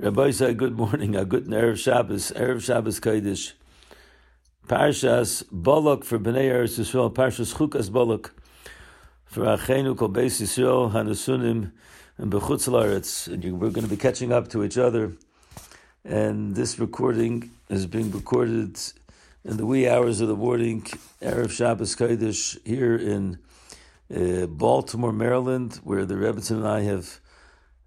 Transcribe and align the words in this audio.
Rabbi 0.00 0.30
said, 0.30 0.56
good 0.56 0.78
morning, 0.78 1.14
a 1.14 1.26
good 1.26 1.44
Erev 1.44 1.76
Shabbos, 1.76 2.32
Erev 2.34 2.62
Shabbos 2.62 2.98
Kodesh. 3.00 3.52
Parshas 4.66 5.44
Balak 5.52 6.04
for 6.04 6.18
Bnei 6.18 6.48
Eretz 6.48 6.78
Yisrael, 6.78 7.12
Parshas 7.12 7.54
Chukas 7.54 7.92
Balak 7.92 8.32
for 9.26 9.44
Achenu 9.44 9.94
Kol 9.94 10.08
Beis 10.08 10.40
Yisrael, 10.40 10.90
Hanusunim, 10.90 11.72
and 12.16 12.32
Bechutz 12.32 12.66
Laretz. 12.66 13.28
And 13.30 13.60
we're 13.60 13.68
going 13.68 13.86
to 13.86 13.90
be 13.90 13.98
catching 13.98 14.32
up 14.32 14.48
to 14.48 14.64
each 14.64 14.78
other. 14.78 15.12
And 16.02 16.56
this 16.56 16.78
recording 16.78 17.50
is 17.68 17.86
being 17.86 18.10
recorded 18.10 18.78
in 19.44 19.58
the 19.58 19.66
wee 19.66 19.86
hours 19.86 20.22
of 20.22 20.28
the 20.28 20.36
morning, 20.36 20.80
Erev 21.20 21.50
Shabbos 21.50 21.94
Kodesh, 21.94 22.56
here 22.66 22.96
in 22.96 23.38
uh, 24.10 24.46
Baltimore, 24.46 25.12
Maryland, 25.12 25.78
where 25.84 26.06
the 26.06 26.14
Rebbetzin 26.14 26.52
and 26.52 26.66
I 26.66 26.80
have 26.84 27.20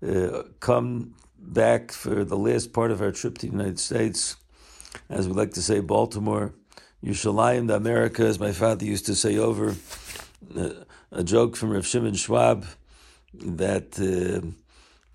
uh, 0.08 0.44
come 0.60 1.16
back 1.44 1.92
for 1.92 2.24
the 2.24 2.38
last 2.38 2.74
part 2.74 2.92
of 2.92 3.02
our 3.02 3.12
trip 3.12 3.38
to 3.40 3.48
the 3.48 3.52
United 3.52 3.80
States. 3.80 4.38
As 5.10 5.28
we 5.28 5.34
like 5.34 5.52
to 5.54 5.62
say, 5.62 5.80
Baltimore, 5.80 6.54
Yerushalayim, 7.04 7.68
the 7.68 7.76
America, 7.76 8.24
as 8.24 8.40
my 8.40 8.52
father 8.52 8.86
used 8.86 9.06
to 9.08 9.16
say 9.16 9.38
over, 9.38 9.76
uh, 10.58 10.70
a 11.12 11.24
joke 11.24 11.56
from 11.56 11.72
Rav 11.72 11.86
Shimon 11.86 12.16
Schwab 12.16 12.66
that 13.34 14.00
uh, 14.00 14.48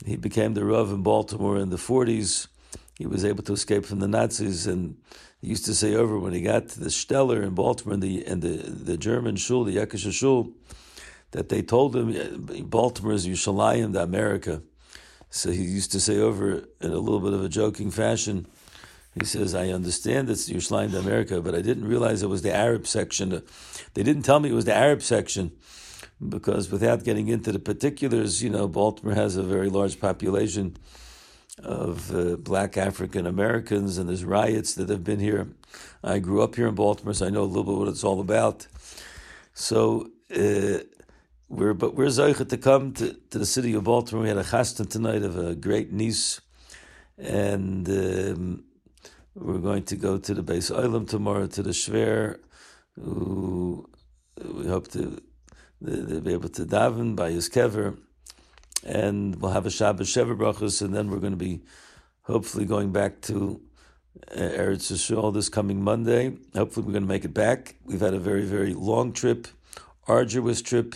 he 0.05 0.16
became 0.16 0.55
the 0.55 0.64
Rav 0.64 0.91
in 0.91 1.02
Baltimore 1.02 1.59
in 1.59 1.70
the 1.70 1.77
40s. 1.77 2.48
He 2.97 3.06
was 3.06 3.24
able 3.24 3.42
to 3.45 3.52
escape 3.52 3.84
from 3.84 4.00
the 4.00 4.08
Nazis, 4.08 4.66
and 4.66 4.97
he 5.41 5.48
used 5.48 5.64
to 5.66 5.74
say 5.74 5.95
over 5.95 6.19
when 6.19 6.33
he 6.33 6.42
got 6.42 6.69
to 6.70 6.80
the 6.80 6.88
Steller 6.88 7.42
in 7.42 7.55
Baltimore 7.55 7.95
and 7.95 8.02
the 8.02 8.24
and 8.27 8.42
the, 8.42 8.48
the 8.48 8.97
German 8.97 9.36
shul, 9.36 9.64
the 9.64 9.77
Yakisha 9.77 10.12
shul, 10.12 10.52
that 11.30 11.48
they 11.48 11.62
told 11.62 11.95
him 11.95 12.66
Baltimore 12.69 13.12
is 13.12 13.27
Yerushalayim, 13.27 13.92
the 13.92 14.02
America. 14.02 14.62
So 15.30 15.50
he 15.50 15.62
used 15.62 15.92
to 15.92 16.00
say 16.00 16.18
over 16.18 16.64
in 16.80 16.91
a 16.91 16.98
little 16.98 17.20
bit 17.20 17.32
of 17.32 17.45
a 17.45 17.48
joking 17.48 17.91
fashion, 17.91 18.46
he 19.14 19.24
says, 19.24 19.55
I 19.55 19.69
understand 19.69 20.30
it's 20.30 20.48
Yerushalayim 20.48 20.92
to 20.92 20.98
America, 20.98 21.41
but 21.41 21.55
I 21.55 21.61
didn't 21.61 21.86
realize 21.86 22.22
it 22.22 22.28
was 22.28 22.42
the 22.42 22.55
Arab 22.55 22.86
section. 22.86 23.42
They 23.94 24.03
didn't 24.03 24.22
tell 24.22 24.41
me 24.41 24.50
it 24.50 24.55
was 24.55 24.64
the 24.64 24.75
Arab 24.75 25.03
section 25.03 25.53
because 26.27 26.70
without 26.70 27.05
getting 27.05 27.28
into 27.28 27.53
the 27.53 27.58
particulars, 27.58 28.42
you 28.42 28.50
know, 28.50 28.69
Baltimore 28.69 29.14
has 29.14 29.36
a 29.36 29.42
very 29.42 29.69
large 29.69 30.00
population 30.00 30.77
of 31.62 32.14
uh, 32.14 32.36
black 32.36 32.77
African 32.77 33.27
Americans, 33.27 33.98
and 33.98 34.08
there's 34.08 34.25
riots 34.25 34.75
that 34.75 34.88
have 34.88 35.05
been 35.05 35.20
here. 35.20 35.48
I 36.03 36.19
grew 36.20 36.42
up 36.42 36.55
here 36.55 36.69
in 36.69 36.75
Baltimore, 36.75 37.14
so 37.14 37.27
I 37.27 37.31
know 37.31 37.42
a 37.42 37.44
little 37.44 37.64
bit 37.64 37.75
what 37.75 37.88
it's 37.88 38.05
all 38.05 38.20
about. 38.20 38.66
So, 39.55 40.10
uh, 40.34 40.78
we're 41.48 41.74
but 41.74 41.94
we're 41.94 42.06
zeichet 42.06 42.48
to 42.50 42.58
come 42.58 42.92
to, 42.92 43.14
to 43.30 43.38
the 43.38 43.46
city 43.46 43.74
of 43.74 43.84
Baltimore. 43.84 44.22
We 44.22 44.28
had 44.28 44.38
a 44.38 44.44
chastan 44.44 44.88
tonight 44.88 45.22
of 45.22 45.38
a 45.38 45.54
great 45.54 45.92
niece, 45.92 46.41
and 47.16 47.88
um, 47.88 48.64
we're 49.34 49.58
going 49.58 49.84
to 49.84 49.96
go 49.96 50.19
to 50.19 50.34
the 50.34 50.42
base 50.42 50.70
Olam 50.70 51.08
tomorrow 51.08 51.46
to 51.46 51.62
the 51.62 51.70
Shver, 51.70 52.38
who 53.00 53.88
we 54.44 54.66
hope 54.66 54.88
to 54.88 55.22
be 55.82 56.32
able 56.32 56.48
to 56.50 56.66
daven 56.66 57.16
by 57.16 57.30
his 57.30 57.48
kever, 57.48 57.96
and 58.84 59.41
we'll 59.41 59.52
have 59.52 59.66
a 59.66 59.70
Shabbos 59.70 60.12
Shever 60.12 60.36
brachos, 60.36 60.82
and 60.82 60.94
then 60.94 61.10
we're 61.10 61.19
going 61.19 61.32
to 61.32 61.36
be 61.36 61.62
hopefully 62.22 62.66
going 62.66 62.92
back 62.92 63.22
to 63.22 63.60
uh, 64.32 64.38
Eretz 64.38 64.92
Yisrael 64.92 65.32
this 65.32 65.48
coming 65.48 65.82
Monday. 65.82 66.36
Hopefully, 66.54 66.84
we're 66.84 66.92
going 66.92 67.04
to 67.04 67.08
make 67.08 67.24
it 67.24 67.32
back. 67.32 67.76
We've 67.84 68.00
had 68.00 68.12
a 68.12 68.19
very 68.19 68.42
very 68.42 68.74
long 68.74 69.12
trip, 69.12 69.48
arduous 70.06 70.60
trip 70.60 70.94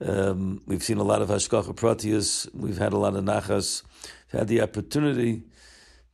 um, 0.00 0.60
we've 0.66 0.82
seen 0.82 0.98
a 0.98 1.02
lot 1.02 1.22
of 1.22 1.28
Hashkacha 1.28 1.74
Pratias. 1.74 2.48
We've 2.54 2.78
had 2.78 2.92
a 2.92 2.98
lot 2.98 3.16
of 3.16 3.24
Nachas. 3.24 3.82
We've 4.32 4.40
had 4.40 4.48
the 4.48 4.60
opportunity 4.60 5.42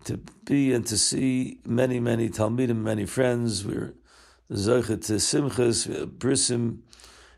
to 0.05 0.19
be 0.45 0.73
and 0.73 0.87
to 0.87 0.97
see 0.97 1.59
many, 1.67 1.99
many 1.99 2.29
Talmidim, 2.29 2.77
many 2.77 3.07
friends. 3.07 3.65
We're 3.65 3.95
Zoichet 4.51 5.05
to 5.07 5.15
Simchas, 5.15 6.07
Brisim, 6.07 6.79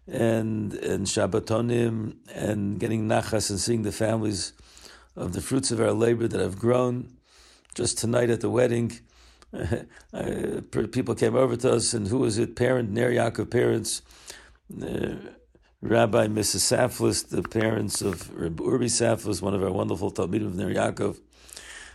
and, 0.07 0.75
and 0.75 1.07
Shabbatonim, 1.07 2.17
and 2.35 2.79
getting 2.79 3.09
Nachas 3.09 3.49
and 3.49 3.59
seeing 3.59 3.83
the 3.83 3.93
families 3.93 4.53
of 5.17 5.33
the 5.33 5.41
fruits 5.41 5.71
of 5.71 5.81
our 5.81 5.93
labor 5.93 6.29
that 6.29 6.41
have 6.41 6.59
grown. 6.59 7.17
Just 7.75 7.99
tonight 7.99 8.31
at 8.31 8.41
the 8.41 8.51
wedding, 8.51 9.01
uh, 10.13 10.61
people 10.71 11.15
came 11.15 11.37
over 11.37 11.57
to 11.57 11.73
us, 11.73 11.95
and 11.95 12.09
who 12.09 12.19
was 12.19 12.39
it? 12.39 12.55
Parent, 12.55 12.91
Ner 12.91 13.11
Yaakov 13.11 13.51
parents. 13.51 14.03
Uh, 14.83 15.15
Rabbi 15.85 16.29
Mrs. 16.29 16.73
Saflis, 16.73 17.29
the 17.29 17.43
parents 17.43 18.01
of 18.01 18.31
Urbi 18.31 18.89
Saflis, 18.89 19.43
one 19.43 19.53
of 19.53 19.63
our 19.63 19.71
wonderful 19.71 20.11
Talmidim 20.11 20.47
of 20.47 20.55
Ner 20.55 20.73
Yaakov. 20.73 21.19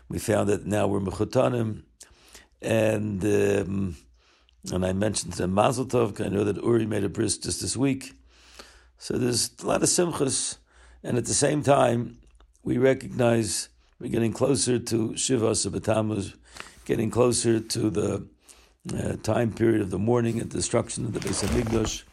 We 0.10 0.20
found 0.20 0.48
that 0.50 0.68
now 0.68 0.86
we're 0.86 1.00
Mechutanim, 1.00 1.82
and 2.62 3.26
um, 3.26 3.98
and 4.72 4.86
I 4.86 4.94
mentioned 4.94 5.34
to 5.38 5.48
Mazel 5.48 5.88
Tov, 5.88 6.24
I 6.24 6.30
know 6.30 6.44
that 6.44 6.58
Uri 6.58 6.86
made 6.86 7.04
a 7.04 7.10
bris 7.10 7.40
just 7.40 7.62
this 7.62 7.76
week. 7.76 8.14
So 9.00 9.18
there's 9.18 9.50
a 9.64 9.66
lot 9.66 9.82
of 9.82 9.90
simchas, 9.90 10.60
and 11.02 11.18
at 11.18 11.26
the 11.26 11.34
same 11.34 11.64
time, 11.64 12.20
we 12.64 12.78
recognize 12.78 13.70
we're 14.00 14.12
getting 14.12 14.34
closer 14.34 14.78
to 14.78 15.18
Shiva 15.18 15.54
Sabbatamuz, 15.54 16.36
getting 16.86 17.10
closer 17.10 17.60
to 17.60 17.90
the 17.90 18.28
uh, 18.94 19.16
time 19.24 19.52
period 19.52 19.82
of 19.82 19.90
the 19.90 19.98
mourning 19.98 20.40
and 20.40 20.52
destruction 20.52 21.06
of 21.06 21.14
the 21.14 21.22
Beis 21.22 21.44
Hamikdash 21.44 22.04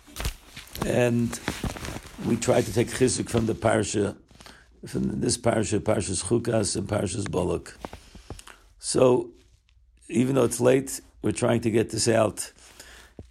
and 0.85 1.39
we 2.27 2.37
try 2.37 2.61
to 2.61 2.73
take 2.73 2.89
chizuk 2.89 3.29
from 3.29 3.47
the 3.47 3.55
parsha, 3.55 4.17
from 4.87 5.21
this 5.21 5.39
parsha, 5.39 5.79
parshas 5.81 6.25
Chukas 6.25 6.77
and 6.77 6.89
parshas 6.89 7.31
Balak. 7.31 7.77
So, 8.79 9.31
even 10.09 10.35
though 10.35 10.45
it's 10.45 10.61
late, 10.61 11.01
we're 11.23 11.33
trying 11.33 11.61
to 11.63 11.71
get 11.71 11.91
this 11.91 12.09
out. 12.09 12.53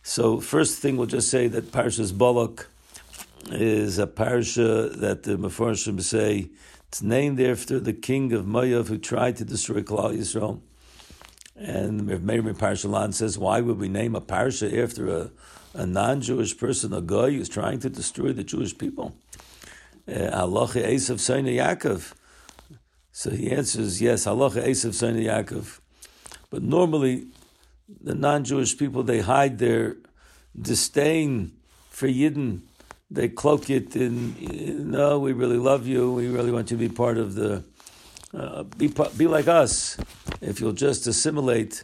So, 0.04 0.40
first 0.40 0.80
thing 0.80 0.98
we'll 0.98 1.08
just 1.08 1.30
say 1.30 1.48
that 1.48 1.72
parshas 1.72 2.18
Balak 2.18 2.68
is 3.52 4.00
a 4.00 4.08
parsha 4.08 4.96
that 5.00 5.24
the 5.24 5.38
Mefarshim 5.38 6.02
say 6.02 6.50
it's 6.88 7.02
named 7.02 7.40
after 7.42 7.80
the 7.80 7.94
king 7.94 8.34
of 8.34 8.46
Moav 8.46 8.88
who 8.88 8.98
tried 8.98 9.38
to 9.38 9.46
destroy 9.46 9.82
Klal 9.82 10.18
Yisrael. 10.18 10.62
And 11.56 12.06
Meir 12.06 12.18
Parshalan 12.18 13.14
says, 13.14 13.38
why 13.38 13.62
would 13.62 13.80
we 13.80 13.88
name 13.88 14.16
a 14.16 14.22
parsha 14.22 14.84
after 14.84 15.10
a 15.10 15.32
a 15.76 15.86
non-Jewish 15.86 16.58
person, 16.58 16.94
a 16.94 17.02
guy 17.02 17.32
who's 17.32 17.50
trying 17.50 17.80
to 17.80 17.90
destroy 17.90 18.32
the 18.32 18.44
Jewish 18.44 18.78
people. 18.78 19.16
Halacha 20.08 20.84
uh, 20.84 20.88
Esav 20.88 21.20
Saina 21.20 21.50
Yaakov. 21.50 22.14
So 23.12 23.32
he 23.32 23.52
answers, 23.52 24.02
yes, 24.02 24.26
Halacha 24.26 24.66
Esav 24.66 24.94
Saina 24.94 25.20
Yaakov. 25.20 25.80
But 26.50 26.64
normally, 26.64 27.28
the 28.02 28.16
non-Jewish 28.16 28.78
people, 28.78 29.04
they 29.04 29.20
hide 29.20 29.58
their 29.58 29.98
disdain 30.60 31.52
for 31.90 32.08
Yidden. 32.08 32.62
They 33.12 33.28
cloak 33.28 33.70
it 33.70 33.96
in, 33.96 34.92
no, 34.92 35.20
we 35.20 35.34
really 35.34 35.58
love 35.58 35.86
you. 35.86 36.12
We 36.14 36.30
really 36.30 36.52
want 36.52 36.72
you 36.72 36.78
to 36.78 36.88
be 36.88 36.94
part 36.94 37.18
of 37.18 37.36
the, 37.36 37.64
uh, 38.35 38.63
be, 38.63 38.94
be 39.18 39.28
like 39.28 39.47
us. 39.47 39.97
If 40.41 40.59
you'll 40.59 40.73
just 40.73 41.07
assimilate 41.07 41.84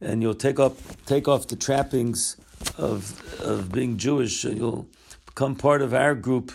and 0.00 0.22
you'll 0.22 0.34
take 0.34 0.58
up, 0.58 0.76
take 1.06 1.28
off 1.28 1.48
the 1.48 1.56
trappings 1.56 2.36
of 2.78 3.18
of 3.40 3.72
being 3.72 3.96
Jewish, 3.96 4.44
you'll 4.44 4.86
become 5.26 5.56
part 5.56 5.82
of 5.82 5.92
our 5.92 6.14
group, 6.14 6.52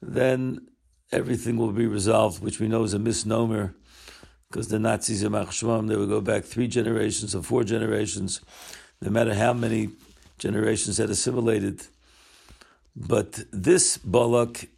then 0.00 0.68
everything 1.12 1.56
will 1.56 1.72
be 1.72 1.86
resolved, 1.86 2.42
which 2.42 2.60
we 2.60 2.68
know 2.68 2.82
is 2.84 2.94
a 2.94 2.98
misnomer, 2.98 3.74
because 4.48 4.68
the 4.68 4.78
Nazis 4.78 5.22
in 5.22 5.32
Machshvam, 5.32 5.88
they 5.88 5.96
would 5.96 6.08
go 6.08 6.20
back 6.20 6.44
three 6.44 6.68
generations 6.68 7.34
or 7.34 7.42
four 7.42 7.64
generations, 7.64 8.40
no 9.00 9.10
matter 9.10 9.34
how 9.34 9.52
many 9.52 9.90
generations 10.38 10.98
had 10.98 11.10
assimilated. 11.10 11.82
But 12.96 13.44
this 13.52 13.98
Balak, 13.98 14.68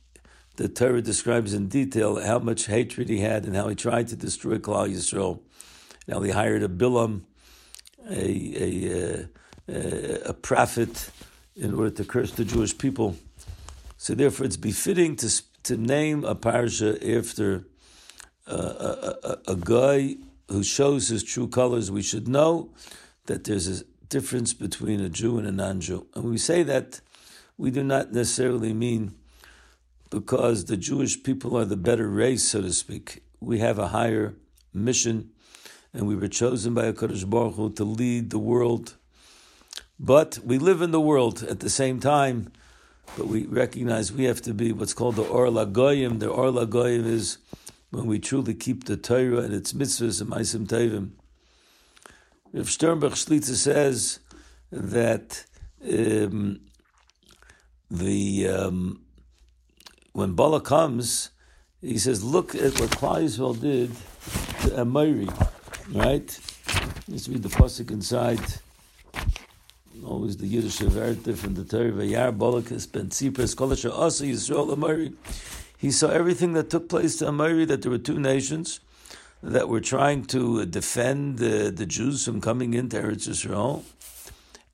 the 0.57 0.69
Torah 0.69 1.03
describes 1.03 1.55
in 1.55 1.69
detail 1.69 2.21
how 2.21 2.39
much 2.39 2.67
hatred 2.67 3.09
he 3.09 3.21
had 3.21 3.45
and 3.45 3.57
how 3.57 3.69
he 3.69 3.75
tried 3.75 4.09
to 4.09 4.17
destroy 4.17 4.59
Klal 4.59 4.91
Yisrael. 4.91 5.41
Now 6.07 6.21
he 6.21 6.31
hired 6.31 6.63
a 6.63 6.69
Bilam, 6.69 7.23
a, 8.09 8.53
a, 8.57 9.29
uh, 9.69 10.19
a 10.27 10.35
prophet 10.35 11.11
in 11.57 11.75
order 11.75 11.91
to 11.91 12.05
curse 12.05 12.33
the 12.33 12.45
Jewish 12.45 12.77
people. 12.77 13.17
So 13.97 14.15
therefore, 14.15 14.47
it's 14.47 14.57
befitting 14.57 15.17
to 15.17 15.31
to 15.65 15.77
name 15.77 16.25
a 16.25 16.35
parsha 16.35 17.19
after 17.19 17.67
uh, 18.47 18.55
a, 18.55 19.29
a, 19.29 19.53
a, 19.53 19.57
guy 19.57 20.17
who 20.49 20.63
shows 20.63 21.09
his 21.09 21.23
true 21.23 21.47
colors. 21.47 21.91
We 21.91 22.03
should 22.03 22.27
know 22.27 22.71
that 23.27 23.45
there's 23.45 23.69
a 23.69 23.85
difference 24.09 24.55
between 24.55 25.01
a 25.01 25.11
Jew 25.11 25.39
and 25.39 25.47
a 25.47 25.53
non-Jew, 25.53 26.07
and 26.15 26.25
we 26.25 26.39
say 26.39 26.63
that 26.63 27.01
we 27.59 27.71
do 27.71 27.85
not 27.85 28.13
necessarily 28.13 28.73
mean 28.73 29.15
because 30.11 30.67
the 30.67 30.77
Jewish 30.77 31.23
people 31.23 31.57
are 31.57 31.65
the 31.65 31.77
better 31.77 32.09
race, 32.09 32.45
so 32.45 32.61
to 32.61 32.73
speak. 32.73 33.23
We 33.41 33.61
have 33.61 33.79
a 33.79 33.89
higher 33.89 34.35
mission, 34.75 35.31
and 35.95 36.07
we 36.07 36.17
were 36.17 36.29
chosen 36.29 36.75
by 36.75 36.87
a 36.87 36.93
Kodesh 36.93 37.29
Baruch 37.29 37.55
Hu 37.55 37.73
to 37.73 37.85
lead 37.85 38.31
the 38.31 38.39
world 38.39 38.97
but 40.03 40.39
we 40.43 40.57
live 40.57 40.81
in 40.81 40.93
the 40.93 41.01
world 41.01 41.43
at 41.43 41.61
the 41.61 41.69
same 41.69 42.01
time, 42.01 42.51
but 43.19 43.27
we 43.27 43.45
recognize 43.45 44.11
we 44.11 44.25
have 44.25 44.41
to 44.43 44.55
be 44.55 44.73
what's 44.73 44.95
called 44.95 45.17
the 45.17 45.25
Or 45.25 45.49
Lagoyim. 45.49 46.21
The 46.21 46.29
Or 46.29 46.47
Lagoyim 46.47 47.05
is 47.05 47.37
when 47.91 48.07
we 48.07 48.19
truly 48.19 48.55
keep 48.55 48.85
the 48.85 48.97
Torah 48.97 49.41
and 49.41 49.53
its 49.53 49.75
mitzvahs 49.75 50.23
and 50.23 50.31
maisim 50.31 50.67
tevim. 50.67 51.11
If 52.55 52.69
Sternbuch 52.69 53.13
Shlitzer 53.13 53.57
says 53.57 54.21
that 54.73 55.45
um, 55.85 56.61
the 57.91 58.49
um, 58.49 59.03
when 60.13 60.33
Bala 60.33 60.61
comes, 60.61 61.31
he 61.81 61.99
says, 61.99 62.23
"Look 62.23 62.55
at 62.55 62.79
what 62.81 62.91
Klai 62.91 63.61
did 63.61 63.91
to 64.63 64.77
Amiri." 64.85 65.29
Right? 65.93 66.39
Let's 67.09 67.29
read 67.29 67.43
the 67.43 67.49
pasuk 67.49 67.91
inside. 67.91 68.41
Always 70.07 70.37
the 70.37 70.47
Yiddish 70.47 70.79
version 70.79 71.35
from 71.35 71.55
the 71.55 71.65
Torah. 71.65 71.91
Vayar 71.93 72.37
Balakas 72.37 72.91
ben 72.91 73.09
Tzipras 73.09 73.55
Kolasha 73.55 73.91
Asa 73.93 74.25
Yisrael 74.25 74.75
Amiri. 74.77 75.15
He 75.79 75.91
saw 75.91 76.09
everything 76.09 76.53
that 76.55 76.71
took 76.71 76.89
place 76.89 77.17
to 77.17 77.27
Amiri. 77.27 77.67
That 77.67 77.83
there 77.83 77.91
were 77.91 77.99
two 77.99 78.19
nations 78.19 78.81
that 79.43 79.69
were 79.69 79.81
trying 79.81 80.25
to 80.27 80.67
defend 80.67 81.39
the, 81.39 81.71
the 81.71 81.87
Jews 81.87 82.25
from 82.25 82.41
coming 82.41 82.75
into 82.75 82.99
Eretz 82.99 83.29
Yisrael. 83.29 83.83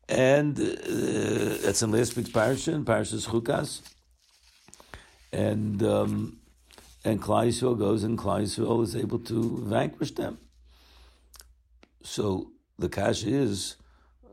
And 0.08 0.58
uh, 0.58 1.62
that's 1.62 1.82
in 1.82 1.90
last 1.92 2.16
week's 2.16 2.30
parasha, 2.30 2.72
in 2.72 2.84
Parashas 2.84 3.26
Chukas. 3.28 3.80
And 5.32 5.82
um, 5.82 6.38
and 7.04 7.22
Klai 7.22 7.48
Yisrael 7.48 7.78
goes, 7.78 8.02
and 8.04 8.18
Klai 8.18 8.42
Yisrael 8.42 8.82
is 8.82 8.96
able 8.96 9.18
to 9.20 9.58
vanquish 9.64 10.12
them. 10.12 10.38
So 12.02 12.50
the 12.78 12.88
cash 12.88 13.24
is 13.24 13.76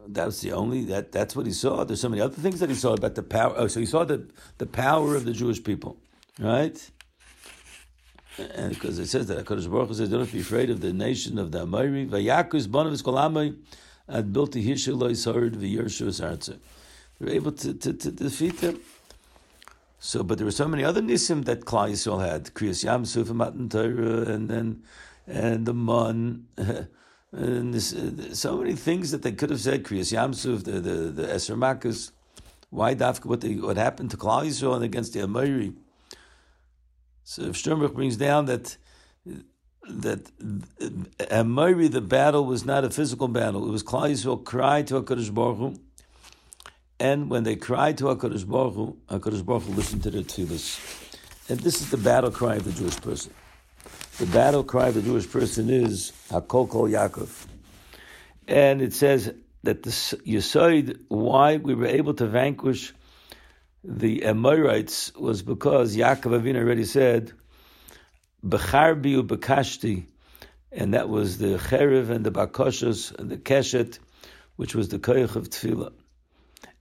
that's 0.07 0.41
the 0.41 0.51
only 0.51 0.85
that 0.85 1.11
that's 1.11 1.35
what 1.35 1.45
he 1.45 1.51
saw. 1.51 1.83
There's 1.83 2.01
so 2.01 2.09
many 2.09 2.21
other 2.21 2.35
things 2.35 2.59
that 2.59 2.69
he 2.69 2.75
saw 2.75 2.93
about 2.93 3.15
the 3.15 3.23
power. 3.23 3.53
Oh, 3.57 3.67
so 3.67 3.79
he 3.79 3.85
saw 3.85 4.03
the 4.03 4.29
the 4.57 4.65
power 4.65 5.15
of 5.15 5.25
the 5.25 5.33
Jewish 5.33 5.63
people, 5.63 5.97
right? 6.39 6.91
And 8.55 8.73
because 8.73 8.97
it 8.97 9.07
says 9.07 9.27
that 9.27 9.45
Hakadosh 9.45 9.69
Baruch 9.69 9.89
Hu 9.89 9.93
says, 9.93 10.09
"Don't 10.09 10.31
be 10.31 10.39
afraid 10.39 10.69
of 10.69 10.81
the 10.81 10.91
nation 10.91 11.37
of 11.37 11.51
the 11.51 11.61
Amori." 11.61 12.07
Vayakus 12.07 12.67
banav 12.67 13.01
kolamai 13.03 13.55
had 14.09 14.33
built 14.33 14.55
a 14.55 14.59
hishul 14.59 14.97
loisard 14.97 15.55
v'yershu 15.55 16.07
arza. 16.07 16.59
They 17.19 17.25
were 17.25 17.31
able 17.31 17.51
to, 17.51 17.73
to, 17.73 17.93
to 17.93 18.11
defeat 18.11 18.59
them. 18.59 18.79
So, 20.05 20.21
but 20.21 20.37
there 20.37 20.43
were 20.43 20.51
so 20.51 20.67
many 20.67 20.83
other 20.83 21.01
nisim 21.01 21.45
that 21.45 21.61
Klal 21.61 21.89
Yisrael 21.89 22.19
had: 22.19 22.53
Kriyas 22.53 22.83
Yamsuf 22.83 23.29
and 23.29 23.37
Matan 23.37 23.69
Torah, 23.69 24.29
and 24.33 24.49
then 24.49 24.83
and 25.25 25.65
the 25.65 25.73
Mun. 25.73 26.45
And 27.35 27.73
this, 27.73 27.95
uh, 27.95 28.35
so 28.35 28.57
many 28.57 28.75
things 28.75 29.09
that 29.09 29.23
they 29.23 29.31
could 29.31 29.49
have 29.49 29.59
said. 29.59 29.83
Kriyas 29.83 30.13
Yamsuf, 30.13 30.65
the 30.65 30.73
the 30.73 30.95
the 31.19 31.23
Eser 31.23 31.55
Makkos. 31.55 32.11
Why 32.69 32.93
dafka 32.93 33.25
what 33.25 33.41
they, 33.41 33.55
what 33.55 33.77
happened 33.77 34.11
to 34.11 34.17
Klal 34.17 34.45
Yisrael 34.45 34.75
and 34.75 34.83
against 34.83 35.13
the 35.13 35.23
Amori? 35.23 35.73
So 37.23 37.43
if 37.43 37.55
Sternbuch 37.55 37.95
brings 37.95 38.17
down 38.17 38.45
that 38.45 38.77
that 39.87 40.31
Amori, 41.31 41.87
the 41.87 42.01
battle 42.01 42.45
was 42.45 42.65
not 42.65 42.83
a 42.83 42.91
physical 42.91 43.29
battle. 43.29 43.67
It 43.67 43.71
was 43.71 43.83
Klal 43.83 44.11
Yisrael 44.11 44.43
cried 44.43 44.85
to 44.87 45.01
Hakadosh 45.01 45.33
Baruch 45.33 45.57
Hu, 45.57 45.75
and 46.99 47.29
when 47.29 47.43
they 47.43 47.55
cried 47.55 47.97
to 47.99 48.05
Hakadosh 48.05 48.47
Baruch 48.47 48.75
Hu, 48.75 48.97
Hakadosh 49.09 49.45
Baruch 49.45 49.63
Hu 49.63 49.73
listened 49.73 50.03
to 50.03 50.11
their 50.11 50.23
tefillahs. 50.23 51.49
And 51.49 51.59
this 51.59 51.81
is 51.81 51.89
the 51.89 51.97
battle 51.97 52.31
cry 52.31 52.55
of 52.55 52.63
the 52.63 52.71
Jewish 52.71 52.99
person. 53.01 53.33
The 54.17 54.25
battle 54.27 54.63
cry 54.63 54.89
of 54.89 54.93
the 54.93 55.01
Jewish 55.01 55.29
person 55.29 55.69
is 55.69 56.13
Hakol 56.29 56.69
Kol 56.69 56.87
Yaakov. 56.87 57.47
And 58.47 58.81
it 58.81 58.93
says 58.93 59.33
that 59.63 59.83
the 59.83 59.89
Yisoid, 59.89 60.99
why 61.07 61.57
we 61.57 61.73
were 61.73 61.87
able 61.87 62.13
to 62.15 62.27
vanquish 62.27 62.93
the 63.83 64.23
Amorites 64.23 65.13
was 65.15 65.41
because 65.41 65.97
Yaakov 65.97 66.41
Avinu 66.41 66.57
already 66.57 66.85
said, 66.85 67.33
Becharbi 68.45 69.21
Bekashti, 69.25 70.05
and 70.71 70.93
that 70.93 71.09
was 71.09 71.37
the 71.37 71.57
Cherev 71.57 72.09
and 72.09 72.25
the 72.25 72.31
Bakoshos 72.31 73.17
and 73.17 73.29
the 73.29 73.37
Keshet, 73.37 73.99
which 74.55 74.75
was 74.75 74.89
the 74.89 74.99
Koyach 74.99 75.35
of 75.35 75.49
Tefillah. 75.49 75.91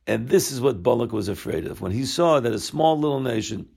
And 0.06 0.28
this 0.28 0.50
is 0.50 0.60
what 0.60 0.82
Balak 0.82 1.12
was 1.12 1.28
afraid 1.28 1.66
of. 1.66 1.81
When 1.81 1.93
he 1.93 2.04
saw 2.04 2.40
that 2.40 2.52
a 2.52 2.58
small 2.58 2.99
little 2.99 3.20
nation, 3.20 3.69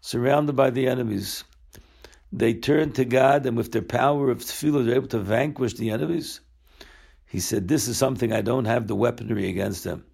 surrounded 0.00 0.54
by 0.54 0.70
the 0.70 0.86
enemies, 0.86 1.44
they 2.32 2.54
turned 2.54 2.94
to 2.96 3.04
God, 3.04 3.46
and 3.46 3.56
with 3.56 3.72
their 3.72 3.82
power 3.82 4.30
of 4.30 4.40
tefillah, 4.40 4.84
they're 4.84 4.96
able 4.96 5.08
to 5.08 5.18
vanquish 5.18 5.74
the 5.74 5.90
enemies. 5.90 6.40
He 7.26 7.40
said, 7.40 7.68
"This 7.68 7.88
is 7.88 7.96
something 7.96 8.32
I 8.32 8.42
don't 8.42 8.66
have 8.66 8.86
the 8.86 8.94
weaponry 8.94 9.48
against 9.48 9.84
them. 9.84 10.04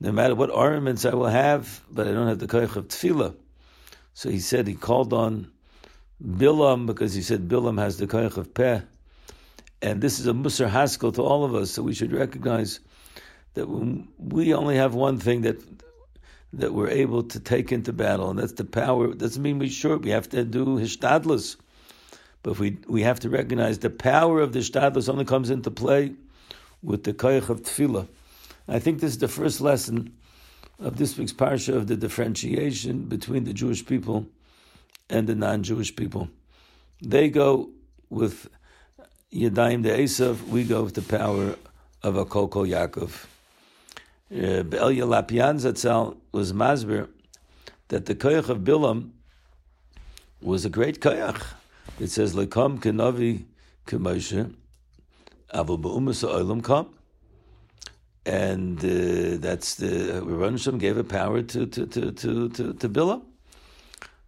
No 0.00 0.12
matter 0.12 0.34
what 0.34 0.50
armaments 0.50 1.04
I 1.04 1.14
will 1.14 1.26
have, 1.26 1.82
but 1.90 2.06
I 2.06 2.12
don't 2.12 2.28
have 2.28 2.38
the 2.38 2.46
koich 2.46 2.76
of 2.76 2.88
tefillah." 2.88 3.34
So 4.14 4.30
he 4.30 4.40
said 4.40 4.66
he 4.66 4.74
called 4.74 5.12
on 5.12 5.50
Bilam 6.22 6.86
because 6.86 7.14
he 7.14 7.22
said 7.22 7.48
Bilam 7.48 7.78
has 7.78 7.96
the 7.96 8.06
koich 8.06 8.36
of 8.36 8.52
peh, 8.52 8.82
and 9.80 10.00
this 10.02 10.20
is 10.20 10.26
a 10.26 10.32
musar 10.32 10.68
haskell 10.68 11.12
to 11.12 11.22
all 11.22 11.44
of 11.44 11.54
us. 11.54 11.70
So 11.70 11.82
we 11.82 11.94
should 11.94 12.12
recognize 12.12 12.80
that 13.54 13.66
we 13.66 14.54
only 14.54 14.76
have 14.76 14.94
one 14.94 15.18
thing 15.18 15.42
that 15.42 15.60
that 16.54 16.72
we're 16.72 16.88
able 16.88 17.22
to 17.22 17.38
take 17.38 17.72
into 17.72 17.92
battle, 17.92 18.30
and 18.30 18.38
that's 18.38 18.52
the 18.52 18.64
power. 18.64 19.10
It 19.10 19.18
doesn't 19.18 19.42
mean 19.42 19.58
we 19.58 19.68
sure 19.68 19.98
we 19.98 20.10
have 20.10 20.30
to 20.30 20.44
do 20.44 20.64
hishtadlus, 20.78 21.56
but 22.42 22.58
we 22.58 22.78
we 22.86 23.02
have 23.02 23.20
to 23.20 23.28
recognize 23.28 23.78
the 23.78 23.90
power 23.90 24.40
of 24.40 24.52
the 24.52 24.60
hishtadlus 24.60 25.08
only 25.08 25.24
comes 25.24 25.50
into 25.50 25.70
play 25.70 26.14
with 26.82 27.04
the 27.04 27.12
koyach 27.12 27.48
of 27.48 27.62
tefillah. 27.62 28.08
I 28.66 28.78
think 28.78 29.00
this 29.00 29.12
is 29.12 29.18
the 29.18 29.28
first 29.28 29.60
lesson 29.60 30.14
of 30.78 30.96
this 30.96 31.16
week's 31.18 31.32
parsha 31.32 31.74
of 31.74 31.86
the 31.86 31.96
differentiation 31.96 33.04
between 33.04 33.44
the 33.44 33.52
Jewish 33.52 33.84
people 33.84 34.26
and 35.10 35.26
the 35.26 35.34
non-Jewish 35.34 35.96
people. 35.96 36.28
They 37.02 37.28
go 37.28 37.70
with 38.10 38.48
Yadayim 39.32 39.82
de 39.82 39.96
Esav, 39.96 40.48
we 40.48 40.64
go 40.64 40.84
with 40.84 40.94
the 40.94 41.02
power 41.02 41.56
of 42.02 42.16
a 42.16 42.24
Koko 42.24 42.64
Yaakov. 42.64 43.26
Uh, 44.30 44.36
Reb 44.36 44.70
Elya 44.72 45.06
Lopian 45.06 46.16
was 46.32 46.52
masber 46.52 47.08
that 47.88 48.04
the 48.04 48.14
koyach 48.14 48.50
of 48.50 48.58
Bilam 48.58 49.10
was 50.42 50.66
a 50.66 50.70
great 50.70 51.00
koyach. 51.00 51.42
It 51.98 52.10
says, 52.10 52.34
Lekam 52.34 52.78
kenavi 52.78 53.44
kemoshe, 53.86 54.54
avu 55.54 55.80
ba'umas 55.80 56.20
ha'olam 56.20 56.62
kam. 56.62 56.88
And 58.26 58.78
uh, 58.80 59.38
that's 59.40 59.76
the, 59.76 60.20
Rebbeinu 60.22 60.78
gave 60.78 60.98
a 60.98 61.04
power 61.04 61.40
to, 61.40 61.66
to, 61.66 61.86
to, 61.86 62.12
to, 62.12 62.48
to, 62.50 62.74
to 62.74 62.88
Bilam. 62.88 63.22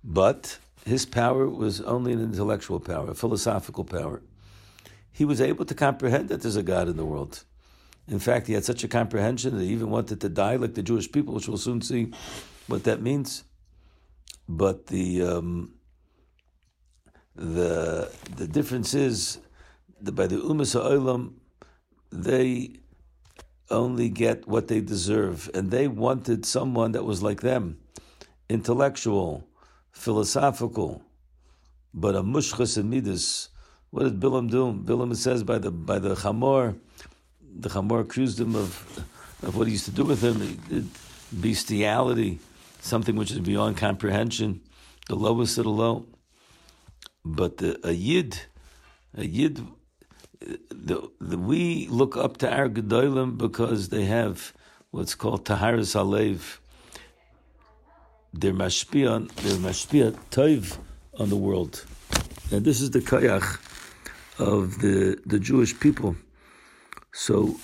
But 0.02 0.58
his 0.86 1.04
power 1.04 1.46
was 1.46 1.82
only 1.82 2.14
an 2.14 2.22
intellectual 2.22 2.80
power, 2.80 3.10
a 3.10 3.14
philosophical 3.14 3.84
power. 3.84 4.22
He 5.12 5.26
was 5.26 5.42
able 5.42 5.66
to 5.66 5.74
comprehend 5.74 6.30
that 6.30 6.40
there's 6.40 6.56
a 6.56 6.62
God 6.62 6.88
in 6.88 6.96
the 6.96 7.04
world. 7.04 7.44
In 8.10 8.18
fact, 8.18 8.48
he 8.48 8.54
had 8.54 8.64
such 8.64 8.82
a 8.82 8.88
comprehension 8.88 9.56
that 9.56 9.64
he 9.64 9.70
even 9.70 9.88
wanted 9.88 10.20
to 10.20 10.28
die 10.28 10.56
like 10.56 10.74
the 10.74 10.82
Jewish 10.82 11.10
people, 11.10 11.34
which 11.34 11.46
we'll 11.46 11.58
soon 11.58 11.80
see 11.80 12.12
what 12.66 12.82
that 12.84 13.00
means. 13.00 13.44
But 14.48 14.88
the 14.88 15.22
um, 15.22 15.74
the 17.36 18.12
the 18.36 18.48
difference 18.48 18.94
is 18.94 19.38
that 20.00 20.12
by 20.12 20.26
the 20.26 20.36
Umas 20.36 20.72
Ha'olam, 20.74 21.34
they 22.10 22.80
only 23.70 24.08
get 24.08 24.48
what 24.48 24.66
they 24.66 24.80
deserve, 24.80 25.48
and 25.54 25.70
they 25.70 25.86
wanted 25.86 26.44
someone 26.44 26.90
that 26.92 27.04
was 27.04 27.22
like 27.22 27.42
them, 27.42 27.78
intellectual, 28.48 29.46
philosophical, 29.92 31.04
but 31.94 32.16
a 32.16 32.24
mushchas 32.24 32.76
and 32.76 32.90
midas. 32.90 33.50
What 33.90 34.02
did 34.02 34.18
Bilam 34.18 34.50
do? 34.50 34.72
Bilam 34.72 35.14
says 35.14 35.44
by 35.44 35.58
the 35.58 35.70
by 35.70 36.00
the 36.00 36.16
chamor 36.16 36.76
the 37.58 37.68
Chamor 37.68 38.00
accused 38.00 38.40
him 38.40 38.54
of, 38.54 39.04
of 39.42 39.56
what 39.56 39.66
he 39.66 39.72
used 39.72 39.86
to 39.86 39.90
do 39.90 40.04
with 40.04 40.22
him, 40.22 40.60
bestiality, 41.32 42.38
something 42.80 43.16
which 43.16 43.30
is 43.30 43.40
beyond 43.40 43.76
comprehension, 43.76 44.60
the 45.08 45.14
lowest 45.14 45.58
of 45.58 45.64
the 45.64 45.70
low. 45.70 46.06
But 47.24 47.58
the, 47.58 47.78
a 47.86 47.92
Yid, 47.92 48.40
a 49.16 49.24
Yid, 49.26 49.66
the, 50.70 51.10
the, 51.20 51.38
we 51.38 51.86
look 51.88 52.16
up 52.16 52.38
to 52.38 52.50
our 52.50 52.68
Gedolim 52.68 53.36
because 53.36 53.90
they 53.90 54.06
have 54.06 54.52
what's 54.90 55.14
called 55.14 55.44
Taharis 55.44 55.94
Alev. 55.94 56.58
They're 58.32 58.52
mashpia, 58.52 59.30
they're 59.42 59.58
mashpia 59.58 60.16
toiv 60.30 60.78
on 61.18 61.28
the 61.28 61.36
world. 61.36 61.84
And 62.50 62.64
this 62.64 62.80
is 62.80 62.90
the 62.90 63.00
kayach 63.00 63.60
of 64.38 64.78
the, 64.80 65.20
the 65.26 65.38
Jewish 65.38 65.78
people. 65.78 66.16
So 67.12 67.56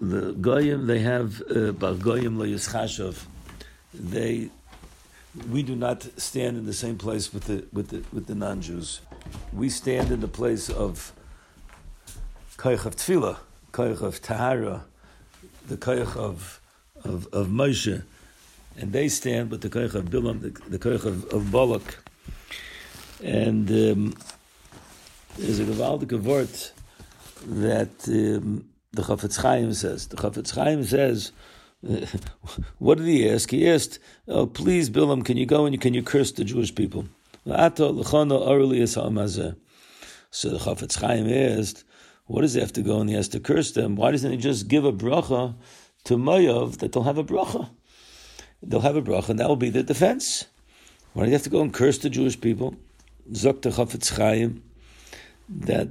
the 0.00 0.32
goyim 0.32 0.86
they 0.86 1.00
have 1.00 1.42
uh, 1.50 1.72
bar 1.72 1.94
goyim 1.94 2.38
lo 2.38 3.12
They 3.92 4.50
we 5.50 5.62
do 5.62 5.76
not 5.76 6.02
stand 6.16 6.56
in 6.56 6.66
the 6.66 6.72
same 6.72 6.96
place 6.96 7.32
with 7.32 7.44
the 7.44 7.64
with 7.72 7.88
the 7.88 8.04
with 8.12 8.26
the 8.26 8.34
non-Jews. 8.34 9.00
We 9.52 9.68
stand 9.68 10.10
in 10.10 10.20
the 10.20 10.28
place 10.28 10.70
of 10.70 11.12
koich 12.56 12.86
of 12.86 12.96
tefillah, 12.96 13.38
koich 13.72 14.00
of 14.00 14.22
tahara, 14.22 14.84
the 15.66 15.76
koich 15.76 16.16
of 16.16 16.60
of 17.04 17.26
of 17.32 17.48
Moshe, 17.48 18.02
and 18.76 18.92
they 18.92 19.08
stand 19.08 19.50
with 19.50 19.60
the 19.62 19.70
koich 19.70 19.94
of 19.94 20.06
Bilam, 20.06 20.40
the, 20.40 20.50
the 20.68 20.78
koich 20.78 21.04
of, 21.04 21.24
of 21.32 21.50
Balak. 21.50 21.98
And 23.22 23.68
um, 23.68 24.14
there's 25.36 25.58
a 25.58 25.64
gewaltige 25.64 26.20
word 26.22 26.48
that 27.46 28.08
um, 28.08 28.68
the 28.92 29.02
Chafetz 29.02 29.40
Chaim 29.40 29.72
says. 29.74 30.08
The 30.08 30.16
Chafetz 30.16 30.54
Chaim 30.54 30.84
says, 30.84 31.32
what 32.78 32.98
did 32.98 33.06
he 33.06 33.30
ask? 33.30 33.50
He 33.50 33.68
asked, 33.68 34.00
"Oh, 34.26 34.46
please, 34.46 34.90
Bilam, 34.90 35.24
can 35.24 35.36
you 35.36 35.46
go 35.46 35.64
and 35.64 35.80
can 35.80 35.94
you 35.94 36.02
curse 36.02 36.32
the 36.32 36.42
Jewish 36.44 36.74
people?" 36.74 37.04
So 37.44 37.52
the 37.54 37.94
Chafetz 40.58 40.98
Chaim 40.98 41.28
asked, 41.28 41.84
"What 42.26 42.40
does 42.40 42.54
he 42.54 42.60
have 42.60 42.72
to 42.72 42.82
go 42.82 43.00
and 43.00 43.08
he 43.08 43.14
has 43.14 43.28
to 43.28 43.38
curse 43.38 43.70
them? 43.72 43.94
Why 43.94 44.10
doesn't 44.10 44.32
he 44.32 44.36
just 44.36 44.66
give 44.66 44.84
a 44.84 44.92
bracha 44.92 45.54
to 46.04 46.16
Moav 46.16 46.78
that 46.78 46.92
they'll 46.92 47.04
have 47.04 47.18
a 47.18 47.24
bracha? 47.24 47.70
They'll 48.60 48.80
have 48.80 48.96
a 48.96 49.02
bracha, 49.02 49.28
and 49.28 49.38
that 49.38 49.48
will 49.48 49.54
be 49.56 49.70
the 49.70 49.84
defense. 49.84 50.46
Why 51.12 51.22
do 51.24 51.30
you 51.30 51.34
have 51.34 51.44
to 51.44 51.50
go 51.50 51.60
and 51.60 51.72
curse 51.72 51.98
the 51.98 52.10
Jewish 52.10 52.40
people?" 52.40 52.74
Zok 53.30 53.62
the 53.62 53.70
Chafetz 53.70 54.16
Chaim 54.16 54.64
that 55.48 55.88